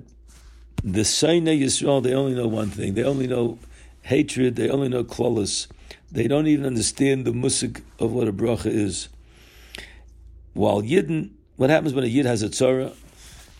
the 0.83 1.03
Saina 1.03 1.51
Yisrael 1.51 2.03
they 2.03 2.13
only 2.13 2.35
know 2.35 2.47
one 2.47 2.69
thing. 2.69 2.93
They 2.93 3.03
only 3.03 3.27
know 3.27 3.59
hatred. 4.03 4.55
They 4.55 4.69
only 4.69 4.89
know 4.89 5.03
klolus. 5.03 5.67
They 6.11 6.27
don't 6.27 6.47
even 6.47 6.65
understand 6.65 7.25
the 7.25 7.33
musik 7.33 7.81
of 7.99 8.11
what 8.11 8.27
a 8.27 8.33
bracha 8.33 8.67
is. 8.67 9.09
While 10.53 10.81
Yidden, 10.81 11.31
what 11.57 11.69
happens 11.69 11.93
when 11.93 12.03
a 12.03 12.07
Yid 12.07 12.25
has 12.25 12.41
a 12.41 12.49
tzara? 12.49 12.95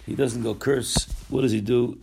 He 0.06 0.16
doesn't 0.16 0.44
go 0.44 0.56
curse. 0.56 1.06
What 1.30 1.42
does 1.42 1.52
he 1.52 1.62
do? 1.62 2.00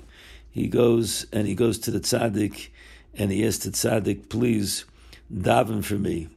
He 0.50 0.68
goes 0.68 1.26
and 1.32 1.48
he 1.48 1.54
goes 1.54 1.78
to 1.80 1.90
the 1.90 2.00
tzaddik 2.00 2.68
and 3.14 3.32
he 3.32 3.46
asks 3.46 3.64
the 3.64 3.70
tzaddik, 3.70 4.28
please 4.28 4.84
daven 5.32 5.82
for 5.84 5.94
me. 5.94 6.28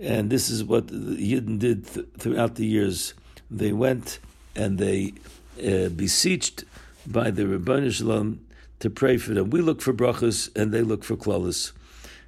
And 0.00 0.30
this 0.30 0.50
is 0.50 0.64
what 0.64 0.88
Yidden 0.88 1.58
did 1.58 1.86
th- 1.86 2.06
throughout 2.18 2.56
the 2.56 2.66
years. 2.66 3.14
They 3.50 3.72
went 3.72 4.18
and 4.56 4.78
they 4.78 5.14
uh, 5.64 5.90
beseeched 5.90 6.64
by 7.06 7.30
the 7.30 7.90
Shalom 7.90 8.40
to 8.80 8.90
pray 8.90 9.16
for 9.16 9.34
them. 9.34 9.50
We 9.50 9.60
look 9.60 9.80
for 9.80 9.92
brachas 9.92 10.54
and 10.56 10.72
they 10.72 10.82
look 10.82 11.04
for 11.04 11.16
klalis. 11.16 11.72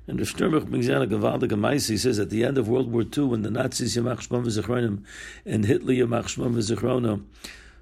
And 0.07 0.19
the 0.19 0.25
Sternbuch 0.25 0.67
Mizana 0.67 1.09
Gavaldik 1.09 1.51
Amaisi 1.51 1.99
says 1.99 2.19
at 2.19 2.31
the 2.31 2.45
end 2.45 2.59
of 2.59 2.69
World 2.69 2.93
War 2.93 3.03
II, 3.03 3.25
when 3.25 3.43
the 3.43 3.51
Nazis 3.51 3.97
Yamach 3.97 4.29
Shmam 4.29 4.45
V'Zichronim 4.45 5.03
and 5.47 5.65
Hitler 5.65 5.95
Yamach 5.95 6.37
V'Zichronim 6.37 7.25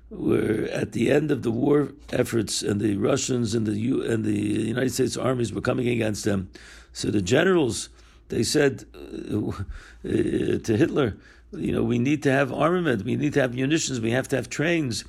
were 0.09 0.69
at 0.73 0.93
the 0.93 1.11
end 1.11 1.31
of 1.31 1.43
the 1.43 1.51
war 1.51 1.93
efforts, 2.13 2.63
and 2.63 2.81
the 2.81 2.97
Russians 2.97 3.55
and 3.55 3.67
the 3.67 3.77
U- 3.77 4.03
and 4.05 4.25
the 4.25 4.39
United 4.39 4.93
States 4.93 5.17
armies 5.17 5.53
were 5.53 5.61
coming 5.61 5.89
against 5.89 6.25
them. 6.25 6.51
So 6.93 7.11
the 7.11 7.23
generals 7.23 7.89
they 8.29 8.43
said 8.43 8.85
uh, 8.95 9.49
uh, 9.49 9.53
to 10.05 10.77
Hitler, 10.77 11.17
you 11.53 11.73
know, 11.73 11.83
we 11.83 11.99
need 11.99 12.23
to 12.23 12.33
have 12.33 12.53
armament, 12.53 13.05
we 13.05 13.17
need 13.17 13.35
to 13.35 13.41
have 13.41 13.55
munitions, 13.55 14.01
we 14.01 14.11
have 14.13 14.29
to 14.29 14.37
have 14.37 14.49
trains, 14.49 15.05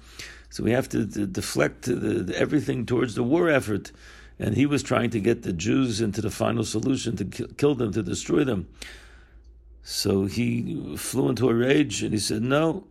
so 0.54 0.64
we 0.64 0.70
have 0.70 0.88
to, 0.90 1.08
to 1.08 1.26
deflect 1.26 1.86
the, 1.86 1.96
the, 1.96 2.38
everything 2.38 2.86
towards 2.86 3.16
the 3.16 3.24
war 3.24 3.50
effort 3.50 3.92
and 4.38 4.56
he 4.56 4.68
was 4.68 4.84
trying 4.84 5.10
to 5.10 5.20
get 5.20 5.42
the 5.42 5.52
Jews 5.52 6.00
into 6.00 6.22
the 6.22 6.30
final 6.30 6.64
solution 6.64 7.18
to 7.18 7.26
kill 7.26 7.74
them, 7.74 7.92
to 7.94 8.04
destroy 8.04 8.44
them. 8.44 8.68
So 9.82 10.26
he 10.26 10.96
flew 10.96 11.30
into 11.30 11.50
a 11.50 11.56
rage 11.56 12.04
and 12.04 12.14
he 12.14 12.20
said, 12.20 12.44
No, 12.44 12.84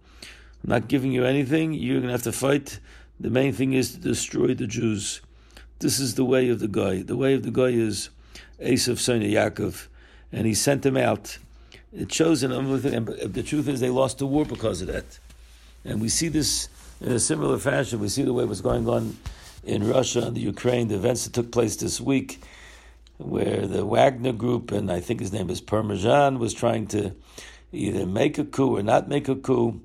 I'm 0.65 0.71
not 0.71 0.89
giving 0.89 1.13
you 1.13 1.25
anything. 1.25 1.73
You're 1.73 2.01
going 2.01 2.09
to 2.09 2.13
have 2.13 2.25
to 2.25 2.33
fight. 2.33 2.81
The 3.21 3.31
main 3.31 3.53
thing 3.53 3.75
is 3.75 3.93
to 3.93 4.01
destroy 4.01 4.55
the 4.55 4.67
Jews. 4.67 5.21
This 5.79 6.01
is 6.01 6.17
the 6.17 6.25
way 6.25 6.49
of 6.49 6.59
the 6.59 6.67
guy. 6.67 7.03
The 7.03 7.17
way 7.17 7.35
of 7.35 7.45
the 7.45 7.53
guy 7.53 7.69
is 7.69 8.11
Esav, 8.61 8.99
son 8.99 9.23
of 9.23 9.29
Yaakov. 9.29 9.87
And 10.33 10.49
he 10.49 10.55
sent 10.55 10.83
them 10.83 10.97
out. 10.97 11.39
It 11.93 12.13
shows, 12.13 12.43
and 12.43 12.77
the 12.83 13.43
truth 13.45 13.69
is, 13.69 13.79
they 13.79 13.91
lost 13.91 14.19
the 14.19 14.27
war 14.27 14.45
because 14.45 14.83
of 14.83 14.89
that. 14.89 15.21
And 15.85 16.01
we 16.01 16.09
see 16.09 16.27
this 16.27 16.69
in 17.03 17.13
a 17.13 17.19
similar 17.19 17.59
fashion. 17.59 18.01
We 18.01 18.09
see 18.09 18.23
the 18.23 18.33
way 18.33 18.45
what's 18.45 18.61
going 18.61 18.89
on 18.89 19.17
in 19.65 19.89
Russia 19.89 20.27
and 20.27 20.37
the 20.37 20.41
Ukraine, 20.41 20.89
the 20.89 20.95
events 20.95 21.25
that 21.25 21.33
took 21.33 21.51
place 21.51 21.77
this 21.77 22.01
week, 22.01 22.41
where 23.19 23.67
the 23.67 23.85
Wagner 23.85 24.33
Group, 24.33 24.71
and 24.73 24.91
I 24.91 25.01
think 25.01 25.21
his 25.21 25.33
name 25.33 25.51
is 25.51 25.61
Parmesan, 25.61 26.39
was 26.39 26.55
trying 26.55 26.87
to 26.89 27.13
either 27.73 28.07
make 28.07 28.39
a 28.39 28.45
coup 28.45 28.77
or 28.77 28.83
not 28.83 29.09
make 29.09 29.29
a 29.29 29.37
coup, 29.37 29.81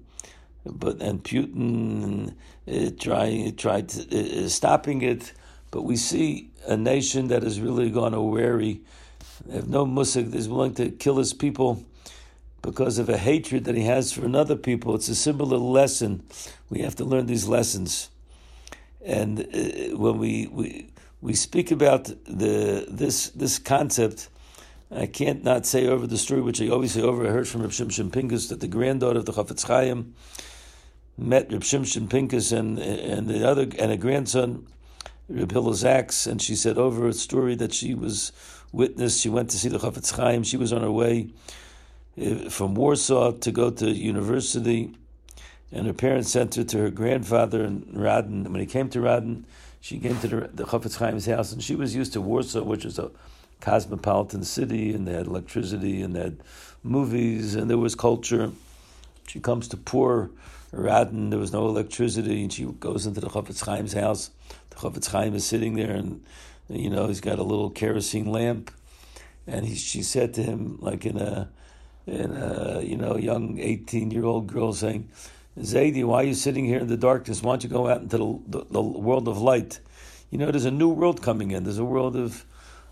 but 0.65 1.01
and 1.01 1.23
Putin 1.23 2.33
uh, 2.67 2.91
try, 2.99 3.53
tried 3.57 3.89
to, 3.89 4.45
uh, 4.45 4.49
stopping 4.49 5.01
it. 5.01 5.33
But 5.71 5.83
we 5.83 5.95
see 5.95 6.51
a 6.65 6.77
nation 6.77 7.27
that 7.29 7.43
has 7.43 7.59
really 7.59 7.89
gone 7.89 8.13
a 8.13 8.21
wary, 8.21 8.81
have 9.51 9.67
no 9.67 9.85
musik, 9.85 10.33
is 10.33 10.49
willing 10.49 10.73
to 10.75 10.89
kill 10.89 11.17
his 11.17 11.33
people 11.33 11.83
because 12.61 12.99
of 12.99 13.09
a 13.09 13.17
hatred 13.17 13.65
that 13.65 13.75
he 13.75 13.83
has 13.83 14.11
for 14.11 14.25
another 14.25 14.55
people. 14.55 14.95
It's 14.95 15.09
a 15.09 15.15
similar 15.15 15.57
lesson. 15.57 16.23
We 16.69 16.79
have 16.81 16.95
to 16.95 17.05
learn 17.05 17.27
these 17.27 17.47
lessons. 17.47 18.09
And 19.05 19.39
uh, 19.39 19.97
when 19.97 20.17
we, 20.17 20.47
we 20.47 20.89
we 21.21 21.33
speak 21.33 21.71
about 21.71 22.05
the 22.25 22.85
this 22.89 23.29
this 23.29 23.57
concept, 23.57 24.29
I 24.91 25.05
can't 25.05 25.43
not 25.43 25.65
say 25.65 25.87
over 25.87 26.05
the 26.07 26.17
story 26.17 26.41
which 26.41 26.61
I 26.61 26.67
always 26.67 26.91
say 26.91 27.01
over. 27.01 27.25
I 27.25 27.31
heard 27.31 27.47
from 27.47 27.61
Reb 27.61 27.71
Shimshon 27.71 28.09
Pinkus 28.09 28.49
that 28.49 28.59
the 28.59 28.67
granddaughter 28.67 29.19
of 29.19 29.25
the 29.25 29.33
Chafetz 29.33 29.65
Chaim 29.65 30.13
met 31.17 31.51
Reb 31.51 31.61
Shimshon 31.61 32.07
Pinkus 32.07 32.55
and 32.57 32.77
and 32.79 33.27
the 33.27 33.47
other 33.47 33.67
and 33.79 33.91
a 33.91 33.97
grandson, 33.97 34.67
Reb 35.29 35.51
Hillel 35.51 35.73
Zaks, 35.73 36.27
and 36.27 36.41
she 36.41 36.55
said 36.55 36.77
over 36.77 37.07
a 37.07 37.13
story 37.13 37.55
that 37.55 37.73
she 37.73 37.93
was 37.93 38.31
witness. 38.71 39.21
She 39.21 39.29
went 39.29 39.49
to 39.51 39.57
see 39.57 39.69
the 39.69 39.79
Chafetz 39.79 40.15
Chaim. 40.15 40.43
She 40.43 40.57
was 40.57 40.73
on 40.73 40.81
her 40.81 40.91
way 40.91 41.29
Uh, 42.19 42.49
from 42.49 42.73
Warsaw 42.75 43.31
to 43.31 43.51
go 43.51 43.69
to 43.69 43.89
university 43.89 44.93
and 45.71 45.85
her 45.85 45.93
parents 45.93 46.31
sent 46.31 46.55
her 46.55 46.63
to 46.63 46.77
her 46.79 46.89
grandfather 46.89 47.63
in 47.63 47.81
Radin. 47.93 48.47
When 48.47 48.59
he 48.59 48.65
came 48.65 48.89
to 48.89 48.99
Radin, 48.99 49.43
she 49.81 49.99
came 49.99 50.17
to 50.19 50.27
the, 50.27 50.49
the 50.53 50.89
Chaim's 50.89 51.25
house, 51.25 51.51
and 51.51 51.61
she 51.61 51.75
was 51.75 51.95
used 51.95 52.13
to 52.13 52.21
Warsaw, 52.21 52.63
which 52.63 52.85
was 52.85 52.99
a 52.99 53.11
cosmopolitan 53.59 54.43
city, 54.43 54.93
and 54.93 55.07
they 55.07 55.13
had 55.13 55.27
electricity, 55.27 56.01
and 56.01 56.15
they 56.15 56.21
had 56.21 56.37
movies, 56.83 57.55
and 57.55 57.69
there 57.69 57.77
was 57.77 57.95
culture. 57.95 58.51
She 59.27 59.39
comes 59.39 59.67
to 59.69 59.77
poor 59.77 60.29
Radin, 60.71 61.29
there 61.31 61.39
was 61.39 61.53
no 61.53 61.67
electricity, 61.67 62.43
and 62.43 62.51
she 62.51 62.65
goes 62.65 63.05
into 63.05 63.19
the 63.19 63.29
Chafetz 63.29 63.65
Chaim's 63.65 63.93
house. 63.93 64.31
The 64.69 64.77
Chafetz 64.77 65.11
Chaim 65.11 65.35
is 65.35 65.45
sitting 65.45 65.75
there, 65.75 65.91
and 65.91 66.23
you 66.69 66.89
know 66.89 67.07
he's 67.07 67.21
got 67.21 67.39
a 67.39 67.43
little 67.43 67.69
kerosene 67.69 68.31
lamp, 68.31 68.71
and 69.45 69.65
he, 69.65 69.75
she 69.75 70.01
said 70.01 70.33
to 70.35 70.43
him, 70.43 70.77
like 70.81 71.05
in 71.05 71.17
a 71.17 71.49
in 72.07 72.31
a 72.31 72.81
you 72.81 72.97
know 72.97 73.17
young 73.17 73.59
eighteen 73.59 74.09
year 74.09 74.25
old 74.25 74.47
girl, 74.47 74.73
saying 74.73 75.09
Zaidi, 75.59 76.03
why 76.03 76.21
are 76.21 76.23
you 76.23 76.33
sitting 76.33 76.65
here 76.65 76.79
in 76.79 76.87
the 76.87 76.97
darkness? 76.97 77.41
Why 77.41 77.53
don't 77.53 77.63
you 77.63 77.69
go 77.69 77.87
out 77.87 78.01
into 78.01 78.17
the, 78.17 78.59
the, 78.59 78.65
the 78.71 78.81
world 78.81 79.27
of 79.27 79.39
light? 79.39 79.79
You 80.29 80.37
know, 80.37 80.51
there's 80.51 80.65
a 80.65 80.71
new 80.71 80.89
world 80.89 81.21
coming 81.21 81.51
in. 81.51 81.63
There's 81.63 81.79
a 81.79 81.85
world 81.85 82.15
of 82.15 82.45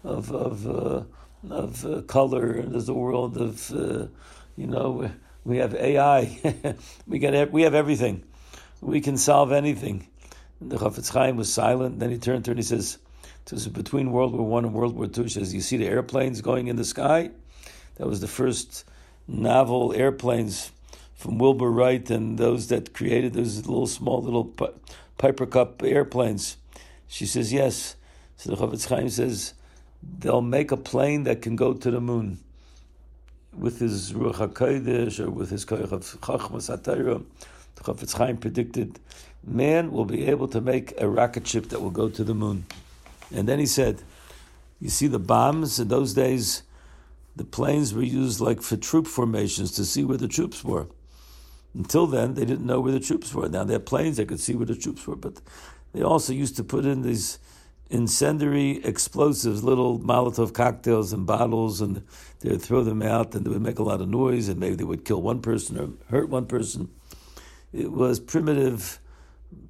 of 0.04 0.32
of, 0.32 0.68
uh, 0.68 1.04
of 1.50 1.86
uh, 1.86 2.02
color. 2.04 2.62
There's 2.64 2.90
a 2.90 2.94
world 2.94 3.38
of 3.38 3.72
uh, 3.72 4.08
you 4.56 4.68
know 4.68 5.12
we 5.44 5.58
have 5.58 5.76
AI. 5.76 6.76
we 7.08 7.20
get 7.20 7.52
we 7.52 7.64
have 7.64 7.76
everything. 7.76 8.24
We 8.82 9.00
can 9.00 9.18
solve 9.18 9.52
anything. 9.52 10.08
And 10.60 10.72
the 10.72 10.78
Chafetz 10.78 11.12
Chaim 11.12 11.38
was 11.38 11.54
silent. 11.54 12.00
Then 12.00 12.10
he 12.10 12.18
turned 12.18 12.46
to 12.46 12.50
her 12.50 12.54
and 12.54 12.60
he 12.60 12.64
says, 12.64 12.98
"So 13.46 13.70
between 13.70 14.12
World 14.12 14.34
War 14.34 14.48
One 14.48 14.66
and 14.66 14.74
World 14.74 14.96
War 14.96 15.08
Two, 15.08 15.28
says, 15.28 15.54
you 15.54 15.62
see 15.62 15.78
the 15.78 15.88
airplanes 15.88 16.42
going 16.42 16.68
in 16.68 16.78
the 16.78 16.86
sky. 16.86 17.30
That 17.98 18.08
was 18.08 18.22
the 18.22 18.28
first 18.28 18.86
naval 19.28 19.94
airplanes." 19.94 20.72
from 21.16 21.38
Wilbur 21.40 21.72
Wright 21.72 22.08
and 22.12 22.38
those 22.38 22.68
that 22.68 22.94
created 22.94 23.34
those 23.34 23.66
little 23.66 23.88
small 23.88 24.22
little 24.22 24.54
Piper 25.18 25.46
Cub 25.46 25.82
airplanes? 25.82 26.58
She 27.08 27.26
says 27.26 27.52
yes. 27.52 27.96
So 28.38 28.52
the 28.52 28.58
Chafetz 28.58 28.88
Chaim 28.90 29.10
says 29.10 29.54
they'll 30.20 30.42
make 30.42 30.72
a 30.72 30.78
plane 30.78 31.24
that 31.24 31.42
can 31.42 31.56
go 31.56 31.74
to 31.74 31.90
the 31.90 32.02
moon 32.02 32.40
with 33.58 33.80
his 33.80 34.12
Ruach 34.12 34.50
HaKodesh 34.50 35.20
or 35.20 35.32
with 35.32 35.50
his 35.50 35.66
Koyach 35.66 35.92
of 35.92 36.04
Chachmas 36.22 36.70
HaTorah. 36.70 37.24
The 37.76 37.84
Chafetz 37.84 38.18
Chaim 38.18 38.38
predicted 38.38 39.00
man 39.44 39.92
will 39.92 40.06
be 40.06 40.28
able 40.28 40.48
to 40.50 40.60
make 40.60 40.94
a 41.00 41.08
rocket 41.08 41.48
ship 41.48 41.70
that 41.70 41.82
will 41.82 41.92
go 41.92 42.10
to 42.10 42.24
the 42.24 42.34
moon. 42.34 42.66
And 43.34 43.48
then 43.48 43.60
he 43.60 43.66
said, 43.66 44.02
you 44.82 44.90
see 44.90 45.08
the 45.08 45.20
bombs 45.20 45.80
in 45.80 45.88
those 45.88 46.14
days, 46.14 46.64
the 47.36 47.44
planes 47.44 47.94
were 47.94 48.04
used 48.04 48.40
like 48.40 48.62
for 48.62 48.78
troop 48.78 49.08
formations 49.08 49.72
to 49.72 49.86
see 49.86 50.04
where 50.04 50.18
the 50.18 50.28
troops 50.28 50.64
were. 50.64 50.88
Until 51.74 52.08
then, 52.08 52.36
they 52.36 52.46
didn't 52.46 52.66
know 52.66 52.80
where 52.80 52.94
the 52.94 53.00
troops 53.00 53.34
were. 53.34 53.50
Now 53.50 53.66
they 53.66 53.74
had 53.74 53.86
planes; 53.86 54.18
they 54.18 54.26
could 54.26 54.40
see 54.40 54.56
where 54.56 54.66
the 54.66 54.76
troops 54.76 55.06
were. 55.06 55.18
But 55.18 55.42
they 55.92 56.02
also 56.02 56.32
used 56.32 56.56
to 56.58 56.64
put 56.64 56.86
in 56.86 57.02
these 57.02 57.38
incendiary 57.90 58.84
explosives, 58.84 59.64
little 59.64 60.00
Molotov 60.00 60.54
cocktails 60.54 61.12
and 61.12 61.26
bottles, 61.26 61.82
and 61.82 62.04
they 62.40 62.52
would 62.52 62.62
throw 62.62 62.84
them 62.84 63.02
out, 63.02 63.36
and 63.36 63.46
they 63.46 63.50
would 63.50 63.62
make 63.62 63.80
a 63.80 63.84
lot 63.84 64.02
of 64.02 64.08
noise, 64.08 64.48
and 64.48 64.60
maybe 64.60 64.76
they 64.76 64.86
would 64.86 65.04
kill 65.04 65.22
one 65.22 65.42
person 65.42 65.78
or 65.78 65.90
hurt 66.10 66.30
one 66.30 66.46
person. 66.46 66.90
It 67.74 67.92
was 67.92 68.22
primitive, 68.22 69.02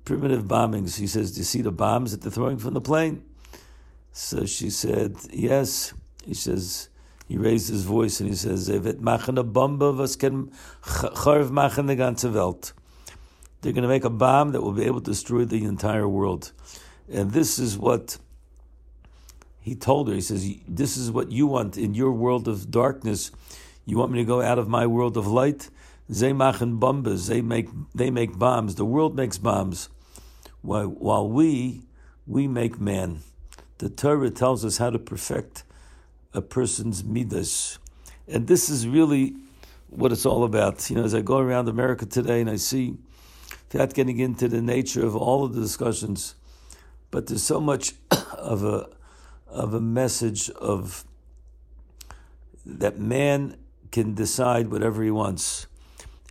primitive 0.05 0.43
bombings. 0.43 0.97
He 0.97 1.07
says, 1.07 1.31
"Do 1.31 1.39
you 1.39 1.43
see 1.43 1.61
the 1.61 1.71
bombs 1.71 2.11
that 2.11 2.21
they're 2.21 2.31
throwing 2.31 2.57
from 2.57 2.75
the 2.75 2.81
plane?" 2.81 3.23
So 4.11 4.45
she 4.45 4.69
said, 4.69 5.17
"Yes." 5.33 5.93
He 6.23 6.33
says 6.33 6.89
he 7.27 7.37
raised 7.37 7.69
his 7.69 7.83
voice 7.83 8.19
and 8.19 8.29
he 8.29 8.35
says, 8.35 8.69
"Evet 8.69 8.99
machen 8.99 9.37
a 9.37 9.43
bombe, 9.43 9.97
was 9.97 10.15
can 10.15 10.51
machen 11.51 11.87
the 11.87 11.95
ganze 11.95 12.31
Welt." 12.31 12.73
they're 13.65 13.73
going 13.73 13.81
to 13.81 13.89
make 13.89 14.03
a 14.03 14.11
bomb 14.11 14.51
that 14.51 14.61
will 14.61 14.73
be 14.73 14.85
able 14.85 15.01
to 15.01 15.09
destroy 15.09 15.43
the 15.43 15.63
entire 15.63 16.07
world. 16.07 16.51
And 17.11 17.31
this 17.31 17.57
is 17.57 17.75
what 17.75 18.19
he 19.59 19.73
told 19.73 20.07
her. 20.07 20.13
He 20.13 20.21
says, 20.21 20.47
This 20.67 20.97
is 20.97 21.09
what 21.09 21.31
you 21.31 21.47
want 21.47 21.75
in 21.75 21.95
your 21.95 22.11
world 22.11 22.47
of 22.47 22.69
darkness. 22.69 23.31
You 23.83 23.97
want 23.97 24.11
me 24.11 24.19
to 24.19 24.23
go 24.23 24.39
out 24.39 24.59
of 24.59 24.67
my 24.67 24.85
world 24.85 25.17
of 25.17 25.25
light? 25.25 25.71
They 26.07 26.31
machen. 26.31 26.79
They 26.79 27.41
make 27.41 27.69
they 27.95 28.11
make 28.11 28.37
bombs. 28.37 28.75
The 28.75 28.85
world 28.85 29.15
makes 29.15 29.39
bombs, 29.39 29.89
while, 30.61 30.85
while 30.85 31.27
we 31.27 31.87
we 32.27 32.47
make 32.47 32.79
man. 32.79 33.21
The 33.79 33.89
Torah 33.89 34.29
tells 34.29 34.63
us 34.63 34.77
how 34.77 34.91
to 34.91 34.99
perfect 34.99 35.63
a 36.35 36.41
person's 36.41 37.03
midas, 37.03 37.79
and 38.27 38.47
this 38.47 38.69
is 38.69 38.87
really 38.87 39.35
what 39.89 40.11
it's 40.11 40.25
all 40.25 40.43
about. 40.43 40.89
You 40.89 40.97
know, 40.97 41.03
as 41.03 41.15
I 41.15 41.21
go 41.21 41.37
around 41.37 41.69
America 41.69 42.05
today 42.05 42.41
and 42.41 42.49
I 42.49 42.57
see, 42.57 42.97
without 43.71 43.93
getting 43.93 44.19
into 44.19 44.47
the 44.47 44.61
nature 44.61 45.05
of 45.05 45.15
all 45.15 45.43
of 45.43 45.53
the 45.53 45.61
discussions, 45.61 46.35
but 47.11 47.27
there's 47.27 47.43
so 47.43 47.59
much 47.59 47.93
of 48.37 48.63
a 48.63 48.89
of 49.47 49.73
a 49.73 49.81
message 49.81 50.49
of 50.49 51.05
that 52.65 52.99
man 52.99 53.55
can 53.91 54.13
decide 54.13 54.69
whatever 54.69 55.03
he 55.03 55.11
wants, 55.11 55.67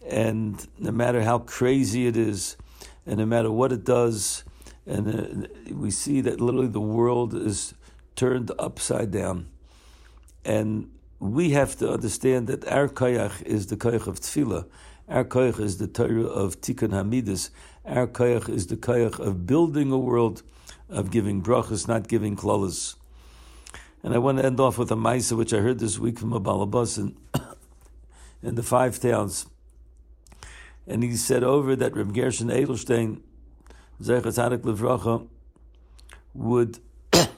and 0.07 0.67
no 0.79 0.91
matter 0.91 1.23
how 1.23 1.39
crazy 1.39 2.07
it 2.07 2.17
is, 2.17 2.57
and 3.07 3.19
no 3.19 3.27
matter 3.27 3.51
what 3.51 3.73
it 3.73 3.85
does, 3.85 4.45
and 4.87 5.09
uh, 5.09 5.75
we 5.75 5.91
see 5.91 6.21
that 6.21 6.41
literally 6.41 6.67
the 6.67 6.81
world 6.81 7.35
is 7.35 7.75
turned 8.17 8.51
upside 8.59 9.11
down, 9.11 9.49
and 10.45 10.91
we 11.21 11.51
have 11.51 11.77
to 11.79 11.91
understand 11.91 12.49
that 12.49 12.67
our 12.69 12.89
koyach 12.89 13.43
is 13.43 13.69
the 13.69 13.77
koyach 13.77 14.07
of 14.07 14.21
tefillah. 14.21 14.67
Our 15.09 15.25
koyach 15.25 15.61
is 15.61 15.79
the 15.79 15.87
Torah 15.87 16.25
of 16.25 16.61
Tikkun 16.61 16.91
Hamidus. 16.91 17.51
Our 17.85 18.07
koyach 18.07 18.49
is 18.49 18.67
the 18.67 18.77
koyach 18.77 19.19
of 19.19 19.47
building 19.47 19.91
a 19.91 19.99
world, 19.99 20.43
of 20.89 21.11
giving 21.11 21.43
brachas, 21.43 21.89
not 21.89 22.09
giving 22.09 22.37
klolas. 22.37 22.97
And 24.03 24.15
I 24.15 24.19
want 24.19 24.39
to 24.39 24.45
end 24.45 24.61
off 24.61 24.77
with 24.77 24.91
a 24.91 24.97
maisa 24.97 25.37
which 25.37 25.55
I 25.55 25.59
heard 25.59 25.79
this 25.79 25.99
week 25.99 26.19
from 26.19 26.33
a 26.35 26.41
balabas 26.41 26.99
in, 26.99 27.17
in 28.43 28.55
the 28.55 28.63
five 28.63 29.01
towns. 29.01 29.47
And 30.87 31.03
he 31.03 31.17
said 31.17 31.43
over 31.43 31.75
that 31.75 31.97
Reb 31.97 32.13
Gershon 32.13 32.49
Edelstein, 32.49 33.23
Zechat 34.03 34.25
Hadik 34.25 34.59
Levracha, 34.59 35.27
would, 36.35 36.81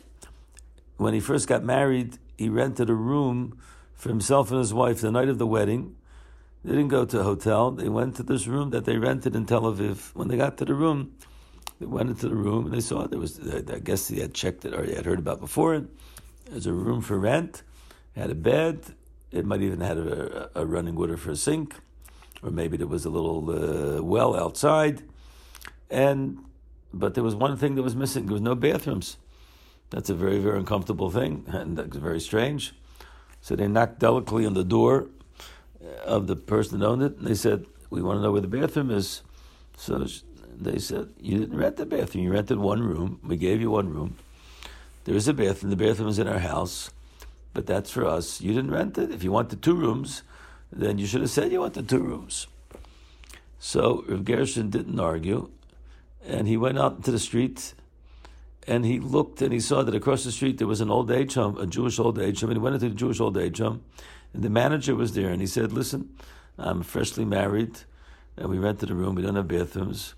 when 0.96 1.14
he 1.14 1.20
first 1.20 1.46
got 1.46 1.62
married, 1.62 2.18
he 2.36 2.48
rented 2.48 2.90
a 2.90 2.94
room 2.94 3.58
for 3.94 4.08
himself 4.08 4.50
and 4.50 4.58
his 4.58 4.74
wife 4.74 5.00
the 5.00 5.10
night 5.10 5.28
of 5.28 5.38
the 5.38 5.46
wedding. 5.46 5.96
They 6.64 6.72
didn't 6.72 6.88
go 6.88 7.04
to 7.04 7.20
a 7.20 7.22
hotel. 7.22 7.70
They 7.70 7.88
went 7.88 8.16
to 8.16 8.22
this 8.22 8.46
room 8.46 8.70
that 8.70 8.84
they 8.84 8.98
rented 8.98 9.36
in 9.36 9.46
Tel 9.46 9.62
Aviv. 9.62 10.14
When 10.14 10.28
they 10.28 10.36
got 10.36 10.58
to 10.58 10.64
the 10.64 10.74
room, 10.74 11.12
they 11.80 11.86
went 11.86 12.10
into 12.10 12.28
the 12.28 12.34
room 12.34 12.66
and 12.66 12.74
they 12.74 12.80
saw 12.80 13.06
there 13.06 13.18
was, 13.18 13.40
I 13.40 13.78
guess 13.78 14.08
they 14.08 14.20
had 14.20 14.34
checked 14.34 14.64
it 14.64 14.74
or 14.74 14.84
they 14.84 14.94
had 14.94 15.06
heard 15.06 15.18
about 15.18 15.40
before. 15.40 15.74
It. 15.74 15.84
There's 16.50 16.66
a 16.66 16.72
room 16.72 17.00
for 17.00 17.18
rent, 17.18 17.62
it 18.14 18.20
had 18.20 18.30
a 18.30 18.34
bed, 18.34 18.94
it 19.32 19.44
might 19.44 19.62
even 19.62 19.80
have 19.80 19.98
a, 19.98 20.50
a, 20.54 20.64
running 20.64 20.94
water 20.94 21.16
for 21.16 21.32
a 21.32 21.36
sink, 21.36 21.74
or 22.42 22.50
maybe 22.50 22.76
there 22.76 22.86
was 22.86 23.04
a 23.04 23.10
little 23.10 23.50
uh, 23.98 24.02
well 24.02 24.36
outside. 24.36 25.02
And 25.90 26.44
but 26.92 27.14
there 27.14 27.24
was 27.24 27.34
one 27.34 27.56
thing 27.56 27.74
that 27.74 27.82
was 27.82 27.96
missing. 27.96 28.26
There 28.26 28.32
was 28.32 28.40
no 28.40 28.54
bathrooms. 28.54 29.18
That's 29.90 30.10
a 30.10 30.14
very, 30.14 30.38
very 30.38 30.58
uncomfortable 30.58 31.10
thing, 31.10 31.44
and 31.48 31.76
that's 31.78 31.96
very 31.96 32.20
strange. 32.20 32.74
So 33.40 33.54
they 33.54 33.68
knocked 33.68 34.00
delicately 34.00 34.44
on 34.44 34.54
the 34.54 34.64
door 34.64 35.08
of 36.04 36.26
the 36.26 36.36
person 36.36 36.80
that 36.80 36.86
owned 36.86 37.02
it, 37.02 37.16
and 37.18 37.26
they 37.26 37.34
said, 37.34 37.66
"We 37.90 38.02
want 38.02 38.18
to 38.18 38.22
know 38.22 38.32
where 38.32 38.40
the 38.40 38.48
bathroom 38.48 38.90
is." 38.90 39.22
So 39.76 40.06
they 40.58 40.78
said, 40.78 41.10
"You 41.20 41.38
didn't 41.38 41.56
rent 41.56 41.76
the 41.76 41.86
bathroom. 41.86 42.24
You 42.24 42.32
rented 42.32 42.58
one 42.58 42.82
room. 42.82 43.20
We 43.22 43.36
gave 43.36 43.60
you 43.60 43.70
one 43.70 43.88
room. 43.90 44.16
There 45.04 45.14
is 45.14 45.28
a 45.28 45.34
bathroom. 45.34 45.70
The 45.70 45.76
bathroom 45.76 46.08
is 46.08 46.18
in 46.18 46.26
our 46.26 46.40
house, 46.40 46.90
but 47.54 47.66
that's 47.66 47.90
for 47.90 48.04
us. 48.04 48.40
You 48.40 48.52
didn't 48.52 48.72
rent 48.72 48.98
it. 48.98 49.12
If 49.12 49.22
you 49.22 49.30
wanted 49.30 49.62
two 49.62 49.76
rooms, 49.76 50.22
then 50.72 50.98
you 50.98 51.06
should 51.06 51.20
have 51.20 51.30
said 51.30 51.52
you 51.52 51.60
wanted 51.60 51.88
two 51.88 52.02
rooms." 52.02 52.48
So 53.60 54.04
Rav 54.08 54.24
Gershon 54.24 54.70
didn't 54.70 54.98
argue, 54.98 55.50
and 56.24 56.48
he 56.48 56.56
went 56.56 56.78
out 56.78 56.96
into 56.96 57.12
the 57.12 57.18
street 57.20 57.74
and 58.66 58.84
he 58.84 58.98
looked 58.98 59.42
and 59.42 59.52
he 59.52 59.60
saw 59.60 59.82
that 59.82 59.94
across 59.94 60.24
the 60.24 60.32
street 60.32 60.58
there 60.58 60.66
was 60.66 60.80
an 60.80 60.90
old 60.90 61.10
age 61.10 61.34
home, 61.34 61.56
a 61.58 61.66
Jewish 61.66 61.98
old 61.98 62.18
age 62.18 62.40
home, 62.40 62.50
and 62.50 62.58
he 62.58 62.62
went 62.62 62.74
into 62.74 62.88
the 62.88 62.94
Jewish 62.94 63.20
old 63.20 63.36
age 63.36 63.58
home, 63.58 63.82
and 64.32 64.42
the 64.42 64.50
manager 64.50 64.94
was 64.94 65.14
there, 65.14 65.30
and 65.30 65.40
he 65.40 65.46
said, 65.46 65.72
"Listen, 65.72 66.10
I'm 66.58 66.82
freshly 66.82 67.24
married, 67.24 67.80
and 68.36 68.48
we 68.48 68.58
rented 68.58 68.90
a 68.90 68.94
room. 68.94 69.14
We 69.14 69.22
don't 69.22 69.36
have 69.36 69.48
bathrooms. 69.48 70.14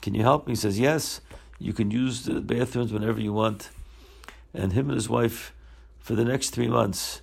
Can 0.00 0.14
you 0.14 0.22
help 0.22 0.46
me?" 0.46 0.52
He 0.52 0.56
says, 0.56 0.78
"Yes, 0.78 1.20
you 1.58 1.72
can 1.72 1.90
use 1.90 2.24
the 2.24 2.40
bathrooms 2.40 2.92
whenever 2.92 3.20
you 3.20 3.32
want." 3.32 3.70
And 4.54 4.72
him 4.72 4.88
and 4.88 4.96
his 4.96 5.08
wife, 5.08 5.54
for 5.98 6.14
the 6.14 6.24
next 6.24 6.50
three 6.50 6.68
months, 6.68 7.22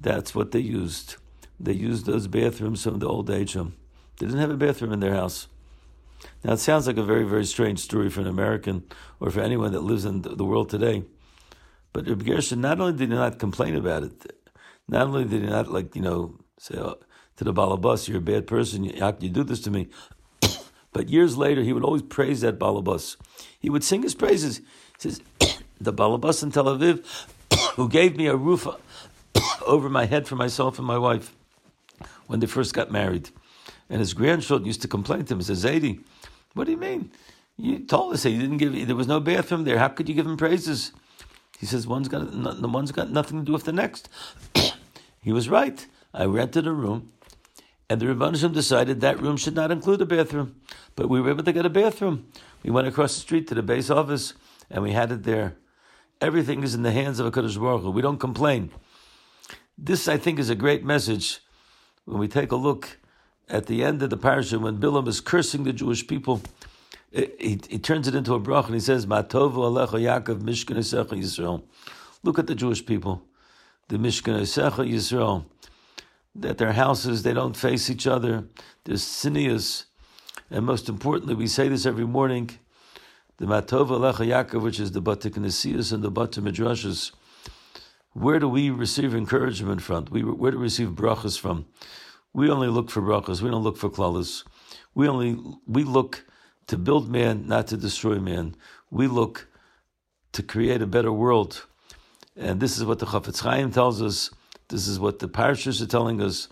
that's 0.00 0.34
what 0.34 0.50
they 0.50 0.60
used. 0.60 1.16
They 1.60 1.72
used 1.72 2.06
those 2.06 2.26
bathrooms 2.26 2.82
from 2.82 2.98
the 2.98 3.08
old 3.08 3.30
age 3.30 3.54
home. 3.54 3.74
They 4.18 4.26
didn't 4.26 4.40
have 4.40 4.50
a 4.50 4.56
bathroom 4.56 4.92
in 4.92 5.00
their 5.00 5.14
house. 5.14 5.48
Now, 6.42 6.52
it 6.52 6.58
sounds 6.58 6.86
like 6.86 6.96
a 6.96 7.02
very, 7.02 7.24
very 7.24 7.44
strange 7.44 7.80
story 7.80 8.10
for 8.10 8.20
an 8.20 8.26
American 8.26 8.84
or 9.20 9.30
for 9.30 9.40
anyone 9.40 9.72
that 9.72 9.80
lives 9.80 10.04
in 10.04 10.22
the 10.22 10.44
world 10.44 10.68
today. 10.68 11.04
But 11.92 12.08
Rabbi 12.08 12.24
Gershon 12.24 12.60
not 12.60 12.80
only 12.80 12.92
did 12.92 13.10
he 13.10 13.14
not 13.14 13.38
complain 13.38 13.76
about 13.76 14.02
it, 14.02 14.32
not 14.88 15.06
only 15.06 15.24
did 15.24 15.42
he 15.42 15.48
not, 15.48 15.70
like, 15.70 15.94
you 15.94 16.02
know, 16.02 16.38
say 16.58 16.76
oh, 16.76 16.98
to 17.36 17.44
the 17.44 17.52
balabas, 17.52 18.08
you're 18.08 18.18
a 18.18 18.20
bad 18.20 18.46
person, 18.46 18.84
how 18.98 19.12
can 19.12 19.22
you 19.22 19.30
do 19.30 19.44
this 19.44 19.60
to 19.60 19.70
me? 19.70 19.88
but 20.92 21.08
years 21.08 21.36
later, 21.36 21.62
he 21.62 21.72
would 21.72 21.84
always 21.84 22.02
praise 22.02 22.40
that 22.42 22.58
balabas. 22.58 23.16
He 23.58 23.70
would 23.70 23.84
sing 23.84 24.02
his 24.02 24.14
praises. 24.14 24.58
He 24.58 24.64
says, 24.98 25.22
the 25.80 25.92
balabas 25.92 26.42
in 26.42 26.50
Tel 26.50 26.64
Aviv, 26.64 27.04
who 27.76 27.88
gave 27.88 28.16
me 28.16 28.26
a 28.26 28.36
roof 28.36 28.66
over 29.66 29.88
my 29.88 30.06
head 30.06 30.26
for 30.26 30.36
myself 30.36 30.78
and 30.78 30.86
my 30.86 30.98
wife 30.98 31.34
when 32.26 32.40
they 32.40 32.46
first 32.46 32.74
got 32.74 32.90
married. 32.90 33.30
And 33.88 34.00
his 34.00 34.14
grandchildren 34.14 34.66
used 34.66 34.82
to 34.82 34.88
complain 34.88 35.24
to 35.26 35.34
him, 35.34 35.42
says, 35.42 35.64
Zaidi, 35.64 36.02
what 36.54 36.64
do 36.64 36.70
you 36.70 36.78
mean? 36.78 37.10
You 37.56 37.80
told 37.80 38.14
us 38.14 38.22
that 38.22 38.30
you 38.30 38.40
didn't 38.40 38.56
give. 38.56 38.86
There 38.86 38.96
was 38.96 39.06
no 39.06 39.20
bathroom 39.20 39.64
there. 39.64 39.78
How 39.78 39.88
could 39.88 40.08
you 40.08 40.14
give 40.14 40.26
him 40.26 40.36
praises? 40.36 40.92
He 41.58 41.66
says 41.66 41.86
one's 41.86 42.08
got 42.08 42.30
the 42.30 42.68
one's 42.68 42.92
got 42.92 43.10
nothing 43.10 43.38
to 43.38 43.44
do 43.44 43.52
with 43.52 43.64
the 43.64 43.72
next. 43.72 44.08
he 45.20 45.32
was 45.32 45.48
right. 45.48 45.86
I 46.12 46.24
rented 46.24 46.66
a 46.66 46.72
room, 46.72 47.12
and 47.88 48.00
the 48.00 48.06
Rebbeinu 48.06 48.52
decided 48.52 49.00
that 49.00 49.20
room 49.20 49.36
should 49.36 49.54
not 49.54 49.70
include 49.70 50.00
a 50.00 50.06
bathroom. 50.06 50.60
But 50.96 51.08
we 51.08 51.20
were 51.20 51.30
able 51.30 51.44
to 51.44 51.52
get 51.52 51.66
a 51.66 51.70
bathroom. 51.70 52.26
We 52.62 52.70
went 52.70 52.86
across 52.86 53.14
the 53.14 53.20
street 53.20 53.48
to 53.48 53.54
the 53.54 53.62
base 53.62 53.90
office, 53.90 54.34
and 54.70 54.82
we 54.82 54.92
had 54.92 55.12
it 55.12 55.24
there. 55.24 55.56
Everything 56.20 56.62
is 56.62 56.74
in 56.74 56.82
the 56.82 56.92
hands 56.92 57.18
of 57.18 57.26
a 57.26 57.30
Kaddish 57.30 57.56
Baruch 57.56 57.82
Hu. 57.82 57.90
We 57.90 58.02
don't 58.02 58.18
complain. 58.18 58.70
This, 59.76 60.06
I 60.08 60.16
think, 60.16 60.38
is 60.38 60.50
a 60.50 60.54
great 60.54 60.84
message 60.84 61.40
when 62.04 62.18
we 62.18 62.28
take 62.28 62.52
a 62.52 62.56
look 62.56 62.98
at 63.48 63.66
the 63.66 63.84
end 63.84 64.02
of 64.02 64.10
the 64.10 64.16
parasha, 64.16 64.58
when 64.58 64.78
Bilam 64.78 65.06
is 65.08 65.20
cursing 65.20 65.64
the 65.64 65.72
Jewish 65.72 66.06
people, 66.06 66.42
he, 67.12 67.60
he 67.68 67.78
turns 67.78 68.08
it 68.08 68.14
into 68.14 68.34
a 68.34 68.38
brach 68.38 68.66
and 68.66 68.74
he 68.74 68.80
says, 68.80 69.06
Matovu 69.06 69.54
Alecha 69.54 70.00
Yaakov 70.00 70.40
Mishkan 70.42 70.76
Yisrael. 70.76 71.62
Look 72.22 72.38
at 72.38 72.46
the 72.46 72.54
Jewish 72.54 72.84
people, 72.84 73.22
the 73.88 73.96
Mishkan 73.96 74.40
Yisrael, 74.40 75.44
that 76.34 76.58
their 76.58 76.72
houses, 76.72 77.22
they 77.22 77.32
don't 77.32 77.56
face 77.56 77.88
each 77.90 78.06
other, 78.06 78.44
sinews. 78.86 79.84
And 80.50 80.66
most 80.66 80.88
importantly, 80.88 81.34
we 81.34 81.46
say 81.46 81.68
this 81.68 81.86
every 81.86 82.06
morning, 82.06 82.50
the 83.36 83.46
Matov 83.46 83.88
Alecha 83.88 84.26
Yaakov, 84.26 84.62
which 84.62 84.80
is 84.80 84.92
the 84.92 85.02
Batik 85.02 85.34
Nesias 85.34 85.92
and 85.92 86.02
the 86.02 86.10
Batik 86.10 86.42
Midrashas. 86.44 87.12
Where 88.12 88.38
do 88.38 88.48
we 88.48 88.70
receive 88.70 89.14
encouragement 89.14 89.82
from? 89.82 90.06
We, 90.10 90.22
where 90.22 90.52
do 90.52 90.58
we 90.58 90.64
receive 90.64 90.90
brachas 90.90 91.38
from? 91.38 91.66
We 92.34 92.50
only 92.50 92.68
look 92.68 92.90
for 92.90 93.00
brachas. 93.00 93.40
We 93.40 93.50
don't 93.50 93.62
look 93.62 93.78
for 93.78 93.88
klalas. 93.88 94.42
We 94.94 95.08
only 95.08 95.38
we 95.66 95.84
look 95.84 96.24
to 96.66 96.76
build 96.76 97.08
man, 97.08 97.46
not 97.46 97.68
to 97.68 97.76
destroy 97.76 98.18
man. 98.18 98.56
We 98.90 99.06
look 99.06 99.46
to 100.32 100.42
create 100.42 100.82
a 100.82 100.86
better 100.86 101.12
world, 101.12 101.64
and 102.36 102.60
this 102.60 102.76
is 102.76 102.84
what 102.84 102.98
the 102.98 103.06
Chafetz 103.06 103.40
Chaim 103.40 103.70
tells 103.70 104.02
us. 104.02 104.30
This 104.68 104.88
is 104.88 104.98
what 104.98 105.20
the 105.20 105.28
parashas 105.28 105.80
are 105.80 105.86
telling 105.86 106.20
us. 106.20 106.48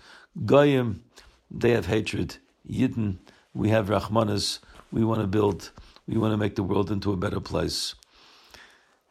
Goyim, 0.47 1.03
they 1.51 1.73
have 1.73 1.87
hatred. 1.87 2.37
Yidden, 2.68 3.18
we 3.53 3.71
have 3.71 3.88
rachmanas. 3.88 4.61
We 4.92 5.05
want 5.05 5.21
to 5.21 5.27
build. 5.27 5.73
We 6.07 6.16
want 6.16 6.33
to 6.33 6.37
make 6.37 6.55
the 6.55 6.62
world 6.62 6.92
into 6.92 7.12
a 7.12 7.16
better 7.16 7.40
place. 7.40 7.97